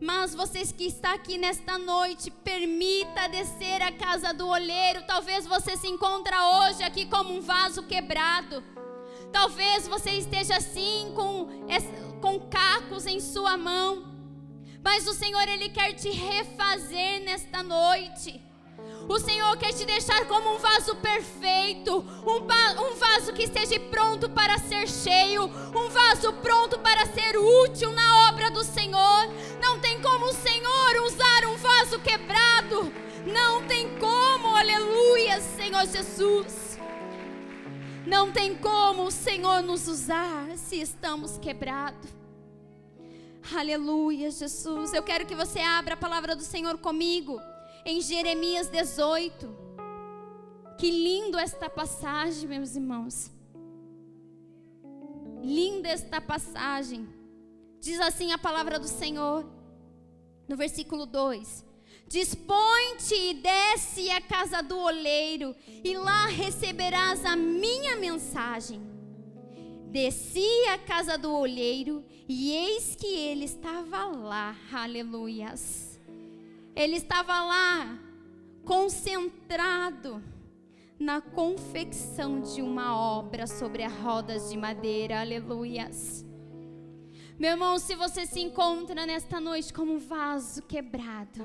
Mas 0.00 0.34
vocês 0.34 0.70
que 0.72 0.84
está 0.84 1.14
aqui 1.14 1.38
nesta 1.38 1.78
noite, 1.78 2.30
permita 2.30 3.28
descer 3.28 3.80
a 3.80 3.90
casa 3.90 4.34
do 4.34 4.46
olheiro. 4.46 5.02
Talvez 5.06 5.46
você 5.46 5.76
se 5.76 5.86
encontra 5.86 6.36
hoje 6.58 6.82
aqui 6.82 7.06
como 7.06 7.32
um 7.34 7.40
vaso 7.40 7.82
quebrado. 7.84 8.62
Talvez 9.32 9.88
você 9.88 10.10
esteja 10.10 10.56
assim 10.56 11.12
com 11.14 11.48
com 12.20 12.40
cacos 12.40 13.06
em 13.06 13.20
sua 13.20 13.56
mão. 13.56 14.04
Mas 14.82 15.06
o 15.06 15.14
Senhor, 15.14 15.48
Ele 15.48 15.68
quer 15.68 15.92
te 15.92 16.10
refazer 16.10 17.24
nesta 17.24 17.62
noite. 17.62 18.40
O 19.08 19.18
Senhor 19.18 19.56
quer 19.56 19.72
te 19.72 19.84
deixar 19.84 20.26
como 20.26 20.54
um 20.54 20.58
vaso 20.58 20.96
perfeito, 20.96 22.04
um, 22.26 22.36
um, 22.36 22.94
vaso 22.94 23.32
que 23.32 23.44
esteja 23.44 23.78
pronto 23.80 24.28
para 24.28 24.58
ser 24.58 24.88
cheio, 24.88 25.44
um 25.44 25.88
vaso 25.88 26.32
pronto 26.34 26.78
para 26.80 27.06
ser 27.06 27.38
útil 27.38 27.92
na 27.92 28.28
obra 28.28 28.50
do 28.50 28.64
Senhor. 28.64 29.28
Não 29.60 29.78
tem 29.78 30.00
como 30.02 30.26
o 30.26 30.32
Senhor 30.32 31.02
usar 31.04 31.46
um 31.46 31.56
vaso 31.56 32.00
quebrado, 32.00 32.92
não 33.24 33.62
tem 33.66 33.96
como, 33.98 34.56
aleluia, 34.56 35.40
Senhor 35.40 35.86
Jesus. 35.86 36.65
Não 38.06 38.30
tem 38.30 38.56
como 38.56 39.02
o 39.02 39.10
Senhor 39.10 39.62
nos 39.62 39.88
usar 39.88 40.56
se 40.56 40.80
estamos 40.80 41.38
quebrados. 41.38 42.08
Aleluia, 43.52 44.30
Jesus. 44.30 44.92
Eu 44.92 45.02
quero 45.02 45.26
que 45.26 45.34
você 45.34 45.58
abra 45.58 45.94
a 45.94 45.96
palavra 45.96 46.36
do 46.36 46.42
Senhor 46.42 46.78
comigo 46.78 47.40
em 47.84 48.00
Jeremias 48.00 48.68
18. 48.68 49.66
Que 50.78 50.88
lindo 50.88 51.36
esta 51.36 51.68
passagem, 51.68 52.48
meus 52.48 52.76
irmãos. 52.76 53.28
Linda 55.42 55.88
esta 55.88 56.20
passagem. 56.20 57.08
Diz 57.80 57.98
assim 58.00 58.30
a 58.30 58.38
palavra 58.38 58.78
do 58.78 58.86
Senhor, 58.86 59.44
no 60.48 60.56
versículo 60.56 61.06
2: 61.06 61.65
Dispõe-te 62.08 63.14
e 63.14 63.34
desce 63.34 64.10
à 64.10 64.20
casa 64.20 64.62
do 64.62 64.78
oleiro, 64.78 65.54
e 65.84 65.96
lá 65.96 66.26
receberás 66.26 67.24
a 67.24 67.34
minha 67.34 67.96
mensagem 67.96 68.96
Desci 69.96 70.66
à 70.68 70.76
casa 70.76 71.16
do 71.16 71.32
olheiro 71.32 72.04
e 72.28 72.52
eis 72.52 72.94
que 72.94 73.06
ele 73.06 73.46
estava 73.46 74.04
lá, 74.04 74.54
aleluias. 74.70 75.98
Ele 76.74 76.96
estava 76.96 77.32
lá, 77.42 77.98
concentrado 78.62 80.22
na 80.98 81.22
confecção 81.22 82.42
de 82.42 82.60
uma 82.60 82.94
obra 82.94 83.46
sobre 83.46 83.84
as 83.84 83.92
rodas 83.94 84.50
de 84.50 84.58
madeira, 84.58 85.20
aleluias. 85.20 86.26
Meu 87.38 87.52
irmão, 87.52 87.78
se 87.78 87.94
você 87.94 88.26
se 88.26 88.40
encontra 88.40 89.06
nesta 89.06 89.40
noite 89.40 89.72
como 89.72 89.94
um 89.94 89.98
vaso 89.98 90.60
quebrado, 90.60 91.42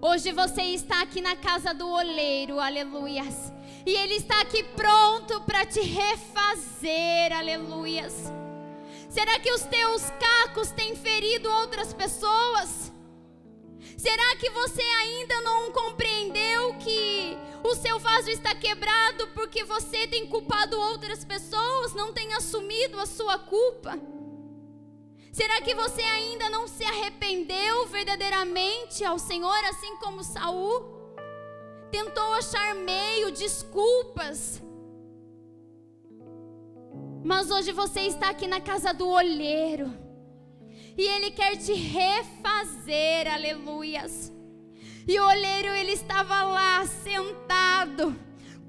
hoje 0.00 0.32
você 0.32 0.62
está 0.62 1.02
aqui 1.02 1.20
na 1.20 1.36
casa 1.36 1.72
do 1.74 1.88
oleiro, 1.88 2.58
aleluias 2.58 3.52
e 3.88 3.94
Ele 3.94 4.16
está 4.16 4.42
aqui 4.42 4.62
pronto 4.76 5.40
para 5.42 5.64
te 5.64 5.80
refazer, 5.80 7.32
aleluias. 7.32 8.30
Será 9.08 9.38
que 9.40 9.50
os 9.50 9.62
teus 9.62 10.02
cacos 10.10 10.70
têm 10.72 10.94
ferido 10.94 11.50
outras 11.50 11.94
pessoas? 11.94 12.92
Será 13.96 14.36
que 14.36 14.50
você 14.50 14.82
ainda 14.82 15.40
não 15.40 15.72
compreendeu 15.72 16.74
que 16.74 17.34
o 17.64 17.74
seu 17.76 17.98
vaso 17.98 18.28
está 18.28 18.54
quebrado 18.54 19.26
porque 19.28 19.64
você 19.64 20.06
tem 20.06 20.26
culpado 20.26 20.78
outras 20.78 21.24
pessoas, 21.24 21.94
não 21.94 22.12
tem 22.12 22.34
assumido 22.34 23.00
a 23.00 23.06
sua 23.06 23.38
culpa? 23.38 23.98
Será 25.38 25.62
que 25.62 25.72
você 25.72 26.02
ainda 26.02 26.50
não 26.50 26.66
se 26.66 26.82
arrependeu 26.82 27.86
verdadeiramente 27.86 29.04
ao 29.04 29.20
Senhor, 29.20 29.64
assim 29.66 29.94
como 29.98 30.24
Saul? 30.24 31.14
Tentou 31.92 32.32
achar 32.32 32.74
meio, 32.74 33.30
desculpas. 33.30 34.60
Mas 37.24 37.52
hoje 37.52 37.70
você 37.70 38.00
está 38.00 38.30
aqui 38.30 38.48
na 38.48 38.60
casa 38.60 38.92
do 38.92 39.06
olheiro. 39.06 39.96
E 40.96 41.02
ele 41.02 41.30
quer 41.30 41.54
te 41.54 41.72
refazer, 41.72 43.32
aleluias. 43.32 44.32
E 45.06 45.20
o 45.20 45.24
olheiro 45.24 45.68
ele 45.68 45.92
estava 45.92 46.42
lá 46.42 46.84
sentado, 46.84 48.18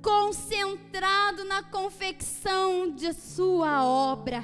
concentrado 0.04 1.44
na 1.46 1.64
confecção 1.64 2.92
de 2.92 3.12
sua 3.12 3.84
obra. 3.84 4.44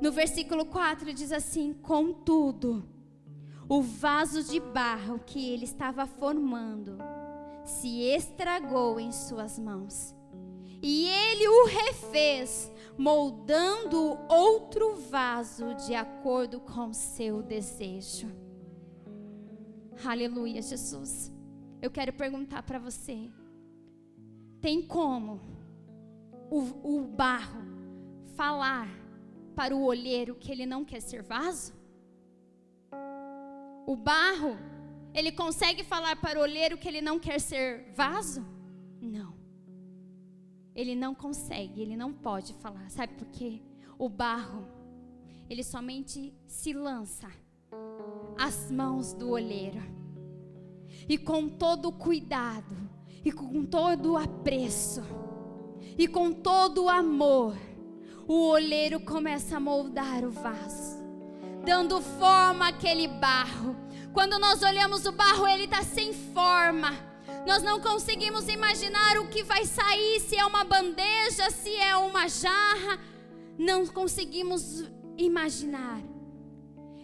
No 0.00 0.12
versículo 0.12 0.64
4 0.64 1.12
diz 1.12 1.32
assim: 1.32 1.72
Contudo, 1.72 2.84
o 3.68 3.82
vaso 3.82 4.42
de 4.44 4.60
barro 4.60 5.18
que 5.18 5.52
ele 5.52 5.64
estava 5.64 6.06
formando 6.06 6.98
se 7.64 8.00
estragou 8.02 8.98
em 8.98 9.12
suas 9.12 9.58
mãos. 9.58 10.14
E 10.80 11.06
ele 11.06 11.48
o 11.48 11.66
refez, 11.66 12.72
moldando 12.96 14.16
outro 14.28 14.94
vaso 14.96 15.74
de 15.74 15.94
acordo 15.94 16.60
com 16.60 16.92
seu 16.92 17.42
desejo. 17.42 18.30
Aleluia, 20.04 20.62
Jesus. 20.62 21.32
Eu 21.82 21.90
quero 21.90 22.12
perguntar 22.12 22.62
para 22.62 22.78
você: 22.78 23.28
tem 24.60 24.80
como 24.80 25.40
o, 26.48 26.98
o 26.98 27.02
barro 27.02 27.62
falar 28.36 29.07
para 29.58 29.74
o 29.74 29.82
olheiro 29.82 30.36
que 30.36 30.52
ele 30.52 30.64
não 30.64 30.84
quer 30.84 31.00
ser 31.00 31.20
vaso? 31.20 31.74
O 33.84 33.96
barro, 33.96 34.56
ele 35.12 35.32
consegue 35.32 35.82
falar 35.82 36.14
para 36.14 36.38
o 36.38 36.42
olheiro 36.42 36.78
que 36.78 36.86
ele 36.86 37.00
não 37.00 37.18
quer 37.18 37.40
ser 37.40 37.92
vaso? 37.92 38.46
Não. 39.02 39.34
Ele 40.76 40.94
não 40.94 41.12
consegue, 41.12 41.82
ele 41.82 41.96
não 41.96 42.12
pode 42.12 42.54
falar. 42.54 42.88
Sabe 42.88 43.14
por 43.14 43.26
quê? 43.30 43.60
O 43.98 44.08
barro, 44.08 44.64
ele 45.50 45.64
somente 45.64 46.32
se 46.46 46.72
lança 46.72 47.28
às 48.38 48.70
mãos 48.70 49.12
do 49.12 49.30
olheiro. 49.30 49.82
E 51.08 51.18
com 51.18 51.48
todo 51.48 51.88
o 51.88 51.92
cuidado, 51.92 52.76
e 53.24 53.32
com 53.32 53.64
todo 53.64 54.12
o 54.12 54.16
apreço, 54.16 55.02
e 55.98 56.06
com 56.06 56.32
todo 56.32 56.84
o 56.84 56.88
amor, 56.88 57.56
o 58.28 58.50
olheiro 58.50 59.00
começa 59.00 59.56
a 59.56 59.60
moldar 59.60 60.22
o 60.22 60.30
vaso, 60.30 61.02
dando 61.64 61.98
forma 62.02 62.68
àquele 62.68 63.08
barro. 63.08 63.74
Quando 64.12 64.38
nós 64.38 64.62
olhamos 64.62 65.06
o 65.06 65.12
barro, 65.12 65.48
ele 65.48 65.64
está 65.64 65.82
sem 65.82 66.12
forma. 66.12 66.90
Nós 67.46 67.62
não 67.62 67.80
conseguimos 67.80 68.46
imaginar 68.46 69.16
o 69.16 69.28
que 69.28 69.42
vai 69.42 69.64
sair, 69.64 70.20
se 70.20 70.36
é 70.36 70.44
uma 70.44 70.62
bandeja, 70.62 71.50
se 71.50 71.74
é 71.76 71.96
uma 71.96 72.28
jarra. 72.28 73.00
Não 73.58 73.86
conseguimos 73.86 74.84
imaginar. 75.16 76.02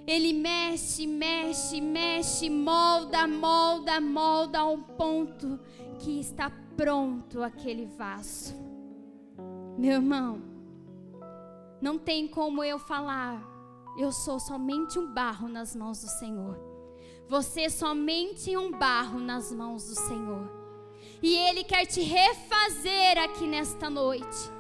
Ele 0.07 0.35
mexe, 0.35 1.07
mexe, 1.07 1.81
mexe, 1.81 2.51
molda, 2.51 3.27
molda, 3.27 3.99
molda 3.99 4.59
a 4.59 4.67
um 4.67 4.83
ponto 4.83 5.59
que 6.01 6.21
está 6.21 6.51
pronto 6.77 7.43
aquele 7.43 7.87
vaso. 7.87 8.55
Meu 9.79 9.93
irmão, 9.93 10.54
não 11.81 11.99
tem 11.99 12.27
como 12.27 12.63
eu 12.63 12.79
falar, 12.79 13.43
eu 13.99 14.11
sou 14.11 14.41
somente 14.41 14.99
um 14.99 15.13
barro 15.13 15.49
nas 15.49 15.75
mãos 15.75 16.01
do 16.01 16.09
Senhor. 16.09 16.59
Você 17.29 17.63
é 17.63 17.69
somente 17.69 18.57
um 18.57 18.71
barro 18.71 19.19
nas 19.19 19.53
mãos 19.53 19.89
do 19.89 19.95
Senhor. 19.95 20.51
E 21.23 21.37
Ele 21.37 21.65
quer 21.65 21.87
te 21.87 22.03
refazer 22.03 23.19
aqui 23.19 23.47
nesta 23.47 23.89
noite. 23.89 24.51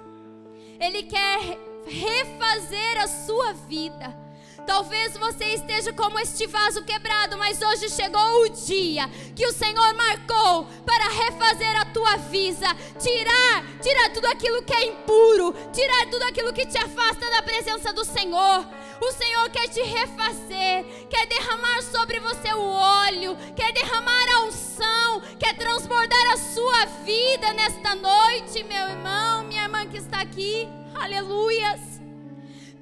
Ele 0.80 1.02
quer 1.02 1.58
refazer 1.86 3.02
a 3.02 3.06
sua 3.06 3.52
vida. 3.52 4.23
Talvez 4.66 5.16
você 5.16 5.44
esteja 5.54 5.92
como 5.92 6.18
este 6.18 6.46
vaso 6.46 6.82
quebrado, 6.84 7.36
mas 7.36 7.60
hoje 7.60 7.90
chegou 7.90 8.42
o 8.42 8.48
dia 8.48 9.08
que 9.36 9.46
o 9.46 9.52
Senhor 9.52 9.94
marcou 9.94 10.66
para 10.86 11.08
refazer 11.08 11.80
a 11.80 11.84
tua 11.86 12.16
vida, 12.16 12.66
tirar, 12.98 13.64
tirar 13.82 14.10
tudo 14.12 14.26
aquilo 14.26 14.62
que 14.62 14.74
é 14.74 14.86
impuro, 14.86 15.54
tirar 15.72 16.06
tudo 16.10 16.22
aquilo 16.24 16.52
que 16.52 16.66
te 16.66 16.78
afasta 16.78 17.30
da 17.30 17.42
presença 17.42 17.92
do 17.92 18.04
Senhor. 18.04 18.66
O 19.00 19.12
Senhor 19.12 19.50
quer 19.50 19.68
te 19.68 19.82
refazer, 19.82 20.84
quer 21.10 21.26
derramar 21.26 21.82
sobre 21.82 22.20
você 22.20 22.52
o 22.54 22.62
óleo, 22.62 23.36
quer 23.54 23.72
derramar 23.72 24.26
a 24.36 24.40
unção, 24.44 25.20
quer 25.38 25.54
transbordar 25.56 26.32
a 26.32 26.36
sua 26.36 26.86
vida 27.04 27.52
nesta 27.52 27.94
noite, 27.94 28.62
meu 28.64 28.88
irmão, 28.88 29.44
minha 29.44 29.64
irmã 29.64 29.86
que 29.86 29.98
está 29.98 30.20
aqui. 30.20 30.68
Aleluias. 30.94 31.93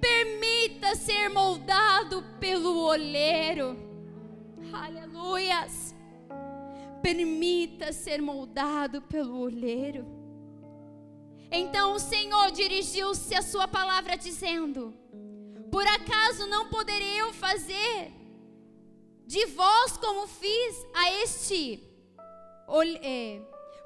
Permita 0.03 0.97
ser 0.97 1.29
moldado 1.29 2.25
pelo 2.41 2.77
olheiro. 2.87 3.77
Aleluias. 4.73 5.95
Permita 7.01 7.93
ser 7.93 8.21
moldado 8.21 9.01
pelo 9.03 9.39
olheiro. 9.39 10.05
Então 11.53 11.95
o 11.95 12.01
Senhor 12.01 12.51
dirigiu-se 12.51 13.33
a 13.37 13.43
sua 13.43 13.69
palavra 13.69 14.17
dizendo: 14.17 14.93
Por 15.71 15.87
acaso 15.87 16.49
não 16.49 16.69
poderei 16.69 17.21
eu 17.21 17.33
fazer 17.33 18.11
de 19.25 19.47
vós 19.47 19.97
como 19.99 20.27
fiz 20.27 20.85
a 20.93 21.13
este? 21.23 21.81
É, 23.03 23.41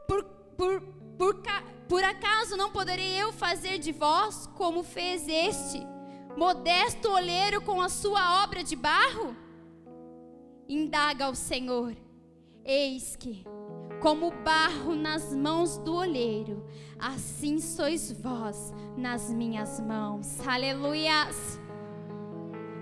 por, 0.09 0.25
por, 0.57 0.81
por, 1.19 1.43
por 1.87 2.05
acaso 2.05 2.57
não 2.57 2.71
poderei 2.71 3.21
eu 3.21 3.35
fazer 3.35 3.79
de 3.79 3.93
vós 3.93 4.47
como 4.57 4.83
fez 4.83 5.29
este? 5.29 5.96
Modesto 6.37 7.11
olheiro 7.11 7.62
com 7.62 7.81
a 7.81 7.88
sua 7.88 8.44
obra 8.44 8.62
de 8.62 8.77
barro? 8.77 9.35
Indaga 10.68 11.25
ao 11.25 11.35
Senhor: 11.35 11.96
Eis 12.64 13.16
que, 13.16 13.44
como 14.01 14.31
barro 14.31 14.94
nas 14.94 15.35
mãos 15.35 15.79
do 15.79 15.94
olheiro, 15.94 16.66
assim 16.99 17.59
sois 17.59 18.12
vós 18.12 18.72
nas 18.96 19.33
minhas 19.33 19.81
mãos. 19.81 20.40
Aleluias! 20.46 21.59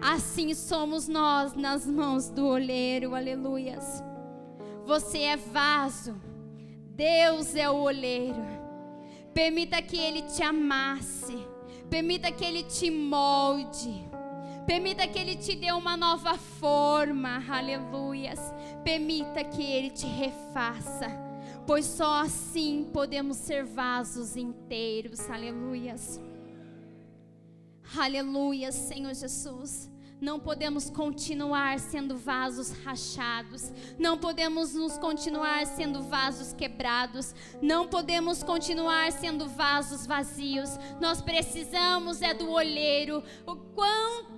Assim 0.03 0.53
somos 0.53 1.09
nós 1.09 1.55
nas 1.55 1.87
mãos 1.87 2.29
do 2.29 2.47
olheiro. 2.47 3.15
Aleluias! 3.15 4.03
Você 4.85 5.21
é 5.21 5.37
vaso, 5.37 6.21
Deus 6.91 7.55
é 7.55 7.71
o 7.71 7.77
olheiro. 7.77 8.43
Permita 9.33 9.81
que 9.81 9.97
Ele 9.97 10.23
te 10.23 10.43
amasse 10.43 11.54
Permita 11.91 12.31
que 12.33 12.45
Ele 12.45 12.63
te 12.63 12.91
molde. 12.91 14.09
Permita 14.67 15.07
que 15.07 15.19
Ele 15.19 15.37
te 15.37 15.55
dê 15.55 15.73
uma 15.73 15.97
nova 15.97 16.37
forma. 16.37 17.43
Aleluias. 17.49 18.41
Permita 18.83 19.45
que 19.45 19.63
Ele 19.63 19.91
te 19.91 20.07
refaça. 20.07 21.09
Pois 21.67 21.87
só 21.87 22.23
assim 22.23 22.89
podemos 22.93 23.37
ser 23.37 23.65
vasos 23.65 24.37
inteiros. 24.37 25.31
Aleluias. 25.31 26.21
Aleluias, 27.97 28.75
Senhor 28.75 29.15
Jesus. 29.15 29.91
Não 30.21 30.39
podemos 30.39 30.89
continuar 30.89 31.79
sendo 31.79 32.17
vasos 32.17 32.71
rachados, 32.85 33.71
não 33.99 34.17
podemos 34.17 34.75
nos 34.75 34.97
continuar 34.97 35.67
sendo 35.67 36.03
vasos 36.03 36.53
quebrados, 36.53 37.35
não 37.61 37.87
podemos 37.87 38.43
continuar 38.43 39.13
sendo 39.13 39.49
vasos 39.49 40.07
vazios. 40.07 40.71
Nós 41.01 41.21
precisamos 41.21 42.23
é 42.23 42.33
do 42.33 42.51
olheiro. 42.51 43.23
O 43.47 43.57
quão 43.57 44.35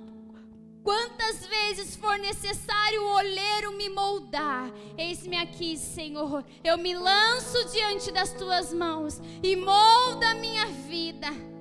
Quantas 0.83 1.45
vezes 1.45 1.97
for 1.97 2.17
necessário 2.17 3.03
o 3.03 3.15
olheiro 3.17 3.73
me 3.73 3.89
moldar, 3.89 4.71
eis-me 4.97 5.37
aqui, 5.37 5.77
Senhor. 5.77 6.45
Eu 6.63 6.79
me 6.79 6.97
lanço 6.97 7.73
diante 7.73 8.13
das 8.13 8.33
tuas 8.33 8.73
mãos 8.73 9.21
e 9.43 9.57
molda 9.57 10.35
minha 10.35 10.65
vida 10.67 11.56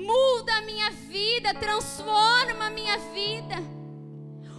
muda 0.00 0.54
a 0.54 0.62
minha 0.62 0.90
vida, 0.90 1.54
transforma 1.54 2.66
a 2.66 2.70
minha 2.70 2.96
vida. 3.12 3.56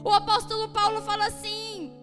O 0.03 0.11
apóstolo 0.11 0.69
Paulo 0.69 1.01
fala 1.01 1.25
assim, 1.27 1.93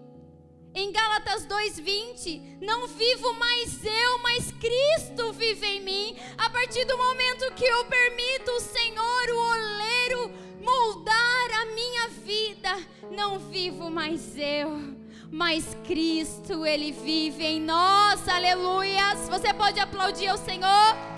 em 0.75 0.93
Gálatas 0.93 1.47
2:20, 1.47 2.59
não 2.61 2.87
vivo 2.87 3.33
mais 3.35 3.85
eu, 3.85 4.19
mas 4.23 4.53
Cristo 4.53 5.33
vive 5.33 5.67
em 5.67 5.81
mim. 5.81 6.17
A 6.37 6.51
partir 6.51 6.85
do 6.85 6.97
momento 6.97 7.55
que 7.55 7.65
eu 7.65 7.85
permito 7.87 8.51
o 8.53 8.61
Senhor, 8.61 9.31
o 9.31 9.51
oleiro, 9.53 10.33
moldar 10.61 11.51
a 11.63 11.67
minha 11.67 12.09
vida, 12.09 12.77
não 13.11 13.39
vivo 13.39 13.91
mais 13.91 14.37
eu, 14.37 14.97
mas 15.31 15.77
Cristo, 15.85 16.65
ele 16.65 16.93
vive 16.93 17.45
em 17.45 17.61
nós. 17.61 18.29
Aleluias. 18.29 19.29
Você 19.29 19.53
pode 19.55 19.81
aplaudir 19.81 20.29
ao 20.29 20.39
Senhor? 20.39 21.18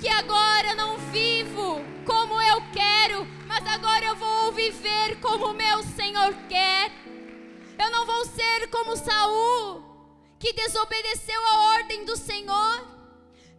Que 0.00 0.08
agora 0.08 0.74
não 0.74 0.96
vivo 0.96 1.78
como 2.06 2.40
eu 2.40 2.62
quero, 2.72 3.26
mas 3.46 3.66
agora 3.66 4.06
eu 4.06 4.16
vou 4.16 4.50
viver 4.50 5.20
como 5.20 5.52
meu 5.52 5.82
Senhor 5.82 6.34
quer. 6.48 6.90
Eu 7.78 7.90
não 7.90 8.06
vou 8.06 8.24
ser 8.24 8.68
como 8.70 8.96
Saul, 8.96 9.82
que 10.38 10.54
desobedeceu 10.54 11.38
a 11.48 11.74
ordem 11.74 12.06
do 12.06 12.16
Senhor. 12.16 12.88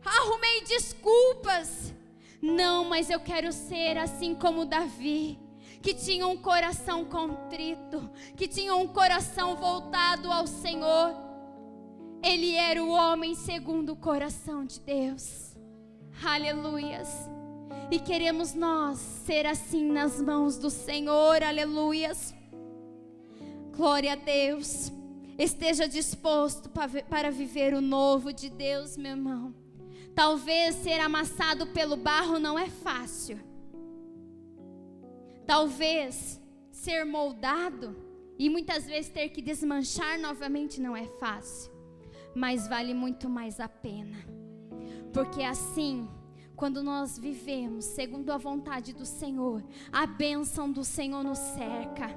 Arrumei 0.04 0.63
desculpas. 0.63 1.93
Não, 2.41 2.86
mas 2.86 3.12
eu 3.12 3.19
quero 3.19 3.51
ser 3.51 3.99
assim 3.99 4.34
como 4.34 4.65
Davi, 4.65 5.38
que 5.80 5.93
tinha 5.93 6.25
um 6.25 6.38
coração 6.38 7.06
contrito, 7.06 8.10
que 8.36 8.47
tinha 8.47 8.75
um 8.75 8.88
coração 8.88 9.56
voltado 9.56 10.32
ao 10.32 10.47
Senhor. 10.47 11.13
Ele 12.23 12.56
era 12.56 12.84
o 12.84 12.89
homem 12.89 13.36
segundo 13.36 13.93
o 13.93 13.95
coração 13.95 14.65
de 14.65 14.80
Deus. 14.80 15.40
Aleluias. 16.23 17.10
E 17.89 17.99
queremos 17.99 18.53
nós 18.53 18.99
ser 19.25 19.45
assim 19.47 19.91
nas 19.91 20.21
mãos 20.21 20.57
do 20.57 20.69
Senhor. 20.69 21.41
Aleluias. 21.41 22.34
Glória 23.75 24.13
a 24.13 24.15
Deus. 24.15 24.91
Esteja 25.38 25.88
disposto 25.88 26.69
para 27.10 27.31
viver 27.31 27.73
o 27.73 27.81
novo 27.81 28.31
de 28.31 28.49
Deus, 28.49 28.95
meu 28.97 29.12
irmão. 29.12 29.55
Talvez 30.13 30.75
ser 30.75 30.99
amassado 30.99 31.65
pelo 31.67 31.97
barro 31.97 32.38
não 32.38 32.57
é 32.57 32.69
fácil. 32.69 33.39
Talvez 35.47 36.39
ser 36.71 37.03
moldado 37.03 37.95
e 38.38 38.47
muitas 38.47 38.86
vezes 38.86 39.10
ter 39.10 39.29
que 39.29 39.41
desmanchar 39.41 40.19
novamente 40.19 40.79
não 40.79 40.95
é 40.95 41.07
fácil. 41.19 41.71
Mas 42.36 42.67
vale 42.67 42.93
muito 42.93 43.27
mais 43.27 43.60
a 43.60 43.67
pena. 43.67 44.40
Porque 45.12 45.43
assim 45.43 46.08
quando 46.62 46.84
nós 46.84 47.17
vivemos 47.17 47.86
segundo 47.86 48.32
a 48.32 48.38
vontade 48.38 48.93
do 48.93 49.04
Senhor, 49.04 49.63
a 49.91 50.06
bênção 50.06 50.71
do 50.71 50.84
Senhor 50.84 51.24
nos 51.24 51.39
cerca. 51.39 52.15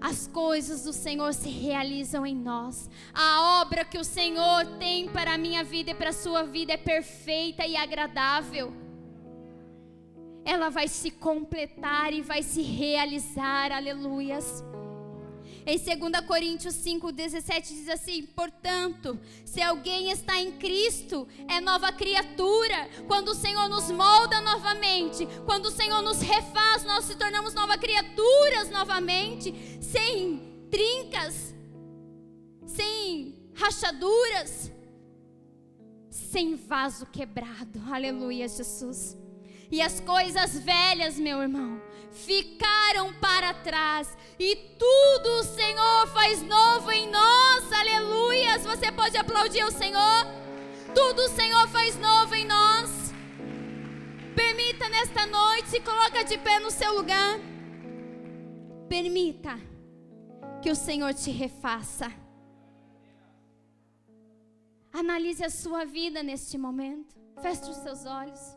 As 0.00 0.26
coisas 0.26 0.82
do 0.82 0.92
Senhor 0.92 1.32
se 1.32 1.48
realizam 1.48 2.26
em 2.26 2.34
nós. 2.34 2.90
A 3.14 3.60
obra 3.60 3.84
que 3.84 3.96
o 3.96 4.02
Senhor 4.02 4.78
tem 4.80 5.08
para 5.08 5.34
a 5.34 5.38
minha 5.38 5.62
vida 5.62 5.92
e 5.92 5.94
para 5.94 6.10
a 6.10 6.12
sua 6.12 6.42
vida 6.42 6.72
é 6.72 6.76
perfeita 6.76 7.64
e 7.64 7.76
agradável. 7.76 8.72
Ela 10.44 10.68
vai 10.68 10.88
se 10.88 11.12
completar 11.12 12.12
e 12.12 12.22
vai 12.22 12.42
se 12.42 12.60
realizar. 12.60 13.70
Aleluias. 13.70 14.64
Em 15.66 15.76
2 15.78 16.24
Coríntios 16.24 16.76
5,17 16.76 17.62
diz 17.62 17.88
assim: 17.88 18.22
Portanto, 18.22 19.18
se 19.44 19.60
alguém 19.60 20.12
está 20.12 20.40
em 20.40 20.52
Cristo, 20.52 21.26
é 21.48 21.60
nova 21.60 21.90
criatura. 21.92 22.88
Quando 23.08 23.30
o 23.30 23.34
Senhor 23.34 23.68
nos 23.68 23.90
molda 23.90 24.40
novamente, 24.40 25.26
quando 25.44 25.66
o 25.66 25.70
Senhor 25.72 26.00
nos 26.02 26.20
refaz, 26.20 26.84
nós 26.84 27.04
se 27.06 27.16
tornamos 27.16 27.52
novas 27.52 27.78
criaturas 27.78 28.70
novamente, 28.70 29.52
sem 29.80 30.68
trincas, 30.70 31.52
sem 32.64 33.36
rachaduras, 33.52 34.70
sem 36.08 36.54
vaso 36.54 37.06
quebrado. 37.06 37.82
Aleluia, 37.90 38.46
Jesus. 38.46 39.18
E 39.68 39.82
as 39.82 39.98
coisas 39.98 40.56
velhas, 40.60 41.18
meu 41.18 41.42
irmão, 41.42 41.82
ficaram 42.12 43.12
para 43.14 43.54
trás, 43.54 44.16
e 44.38 44.56
tudo 44.78 45.28
o 45.40 45.44
Senhor 45.44 46.06
faz 46.08 46.42
novo 46.42 46.90
em 46.90 47.10
nós. 47.10 47.72
Aleluias! 47.72 48.64
Você 48.64 48.90
pode 48.92 49.16
aplaudir 49.16 49.64
o 49.64 49.70
Senhor? 49.70 50.26
Tudo 50.94 51.22
o 51.22 51.28
Senhor 51.28 51.68
faz 51.68 51.96
novo 51.98 52.34
em 52.34 52.46
nós. 52.46 52.90
Permita 54.34 54.88
nesta 54.88 55.26
noite, 55.26 55.80
coloca 55.80 56.22
de 56.24 56.38
pé 56.38 56.58
no 56.58 56.70
seu 56.70 56.94
lugar. 56.94 57.38
Permita 58.88 59.58
que 60.62 60.70
o 60.70 60.76
Senhor 60.76 61.12
te 61.14 61.30
refaça. 61.30 62.12
Analise 64.92 65.44
a 65.44 65.50
sua 65.50 65.84
vida 65.84 66.22
neste 66.22 66.56
momento. 66.56 67.14
Feche 67.42 67.70
os 67.70 67.76
seus 67.76 68.06
olhos. 68.06 68.55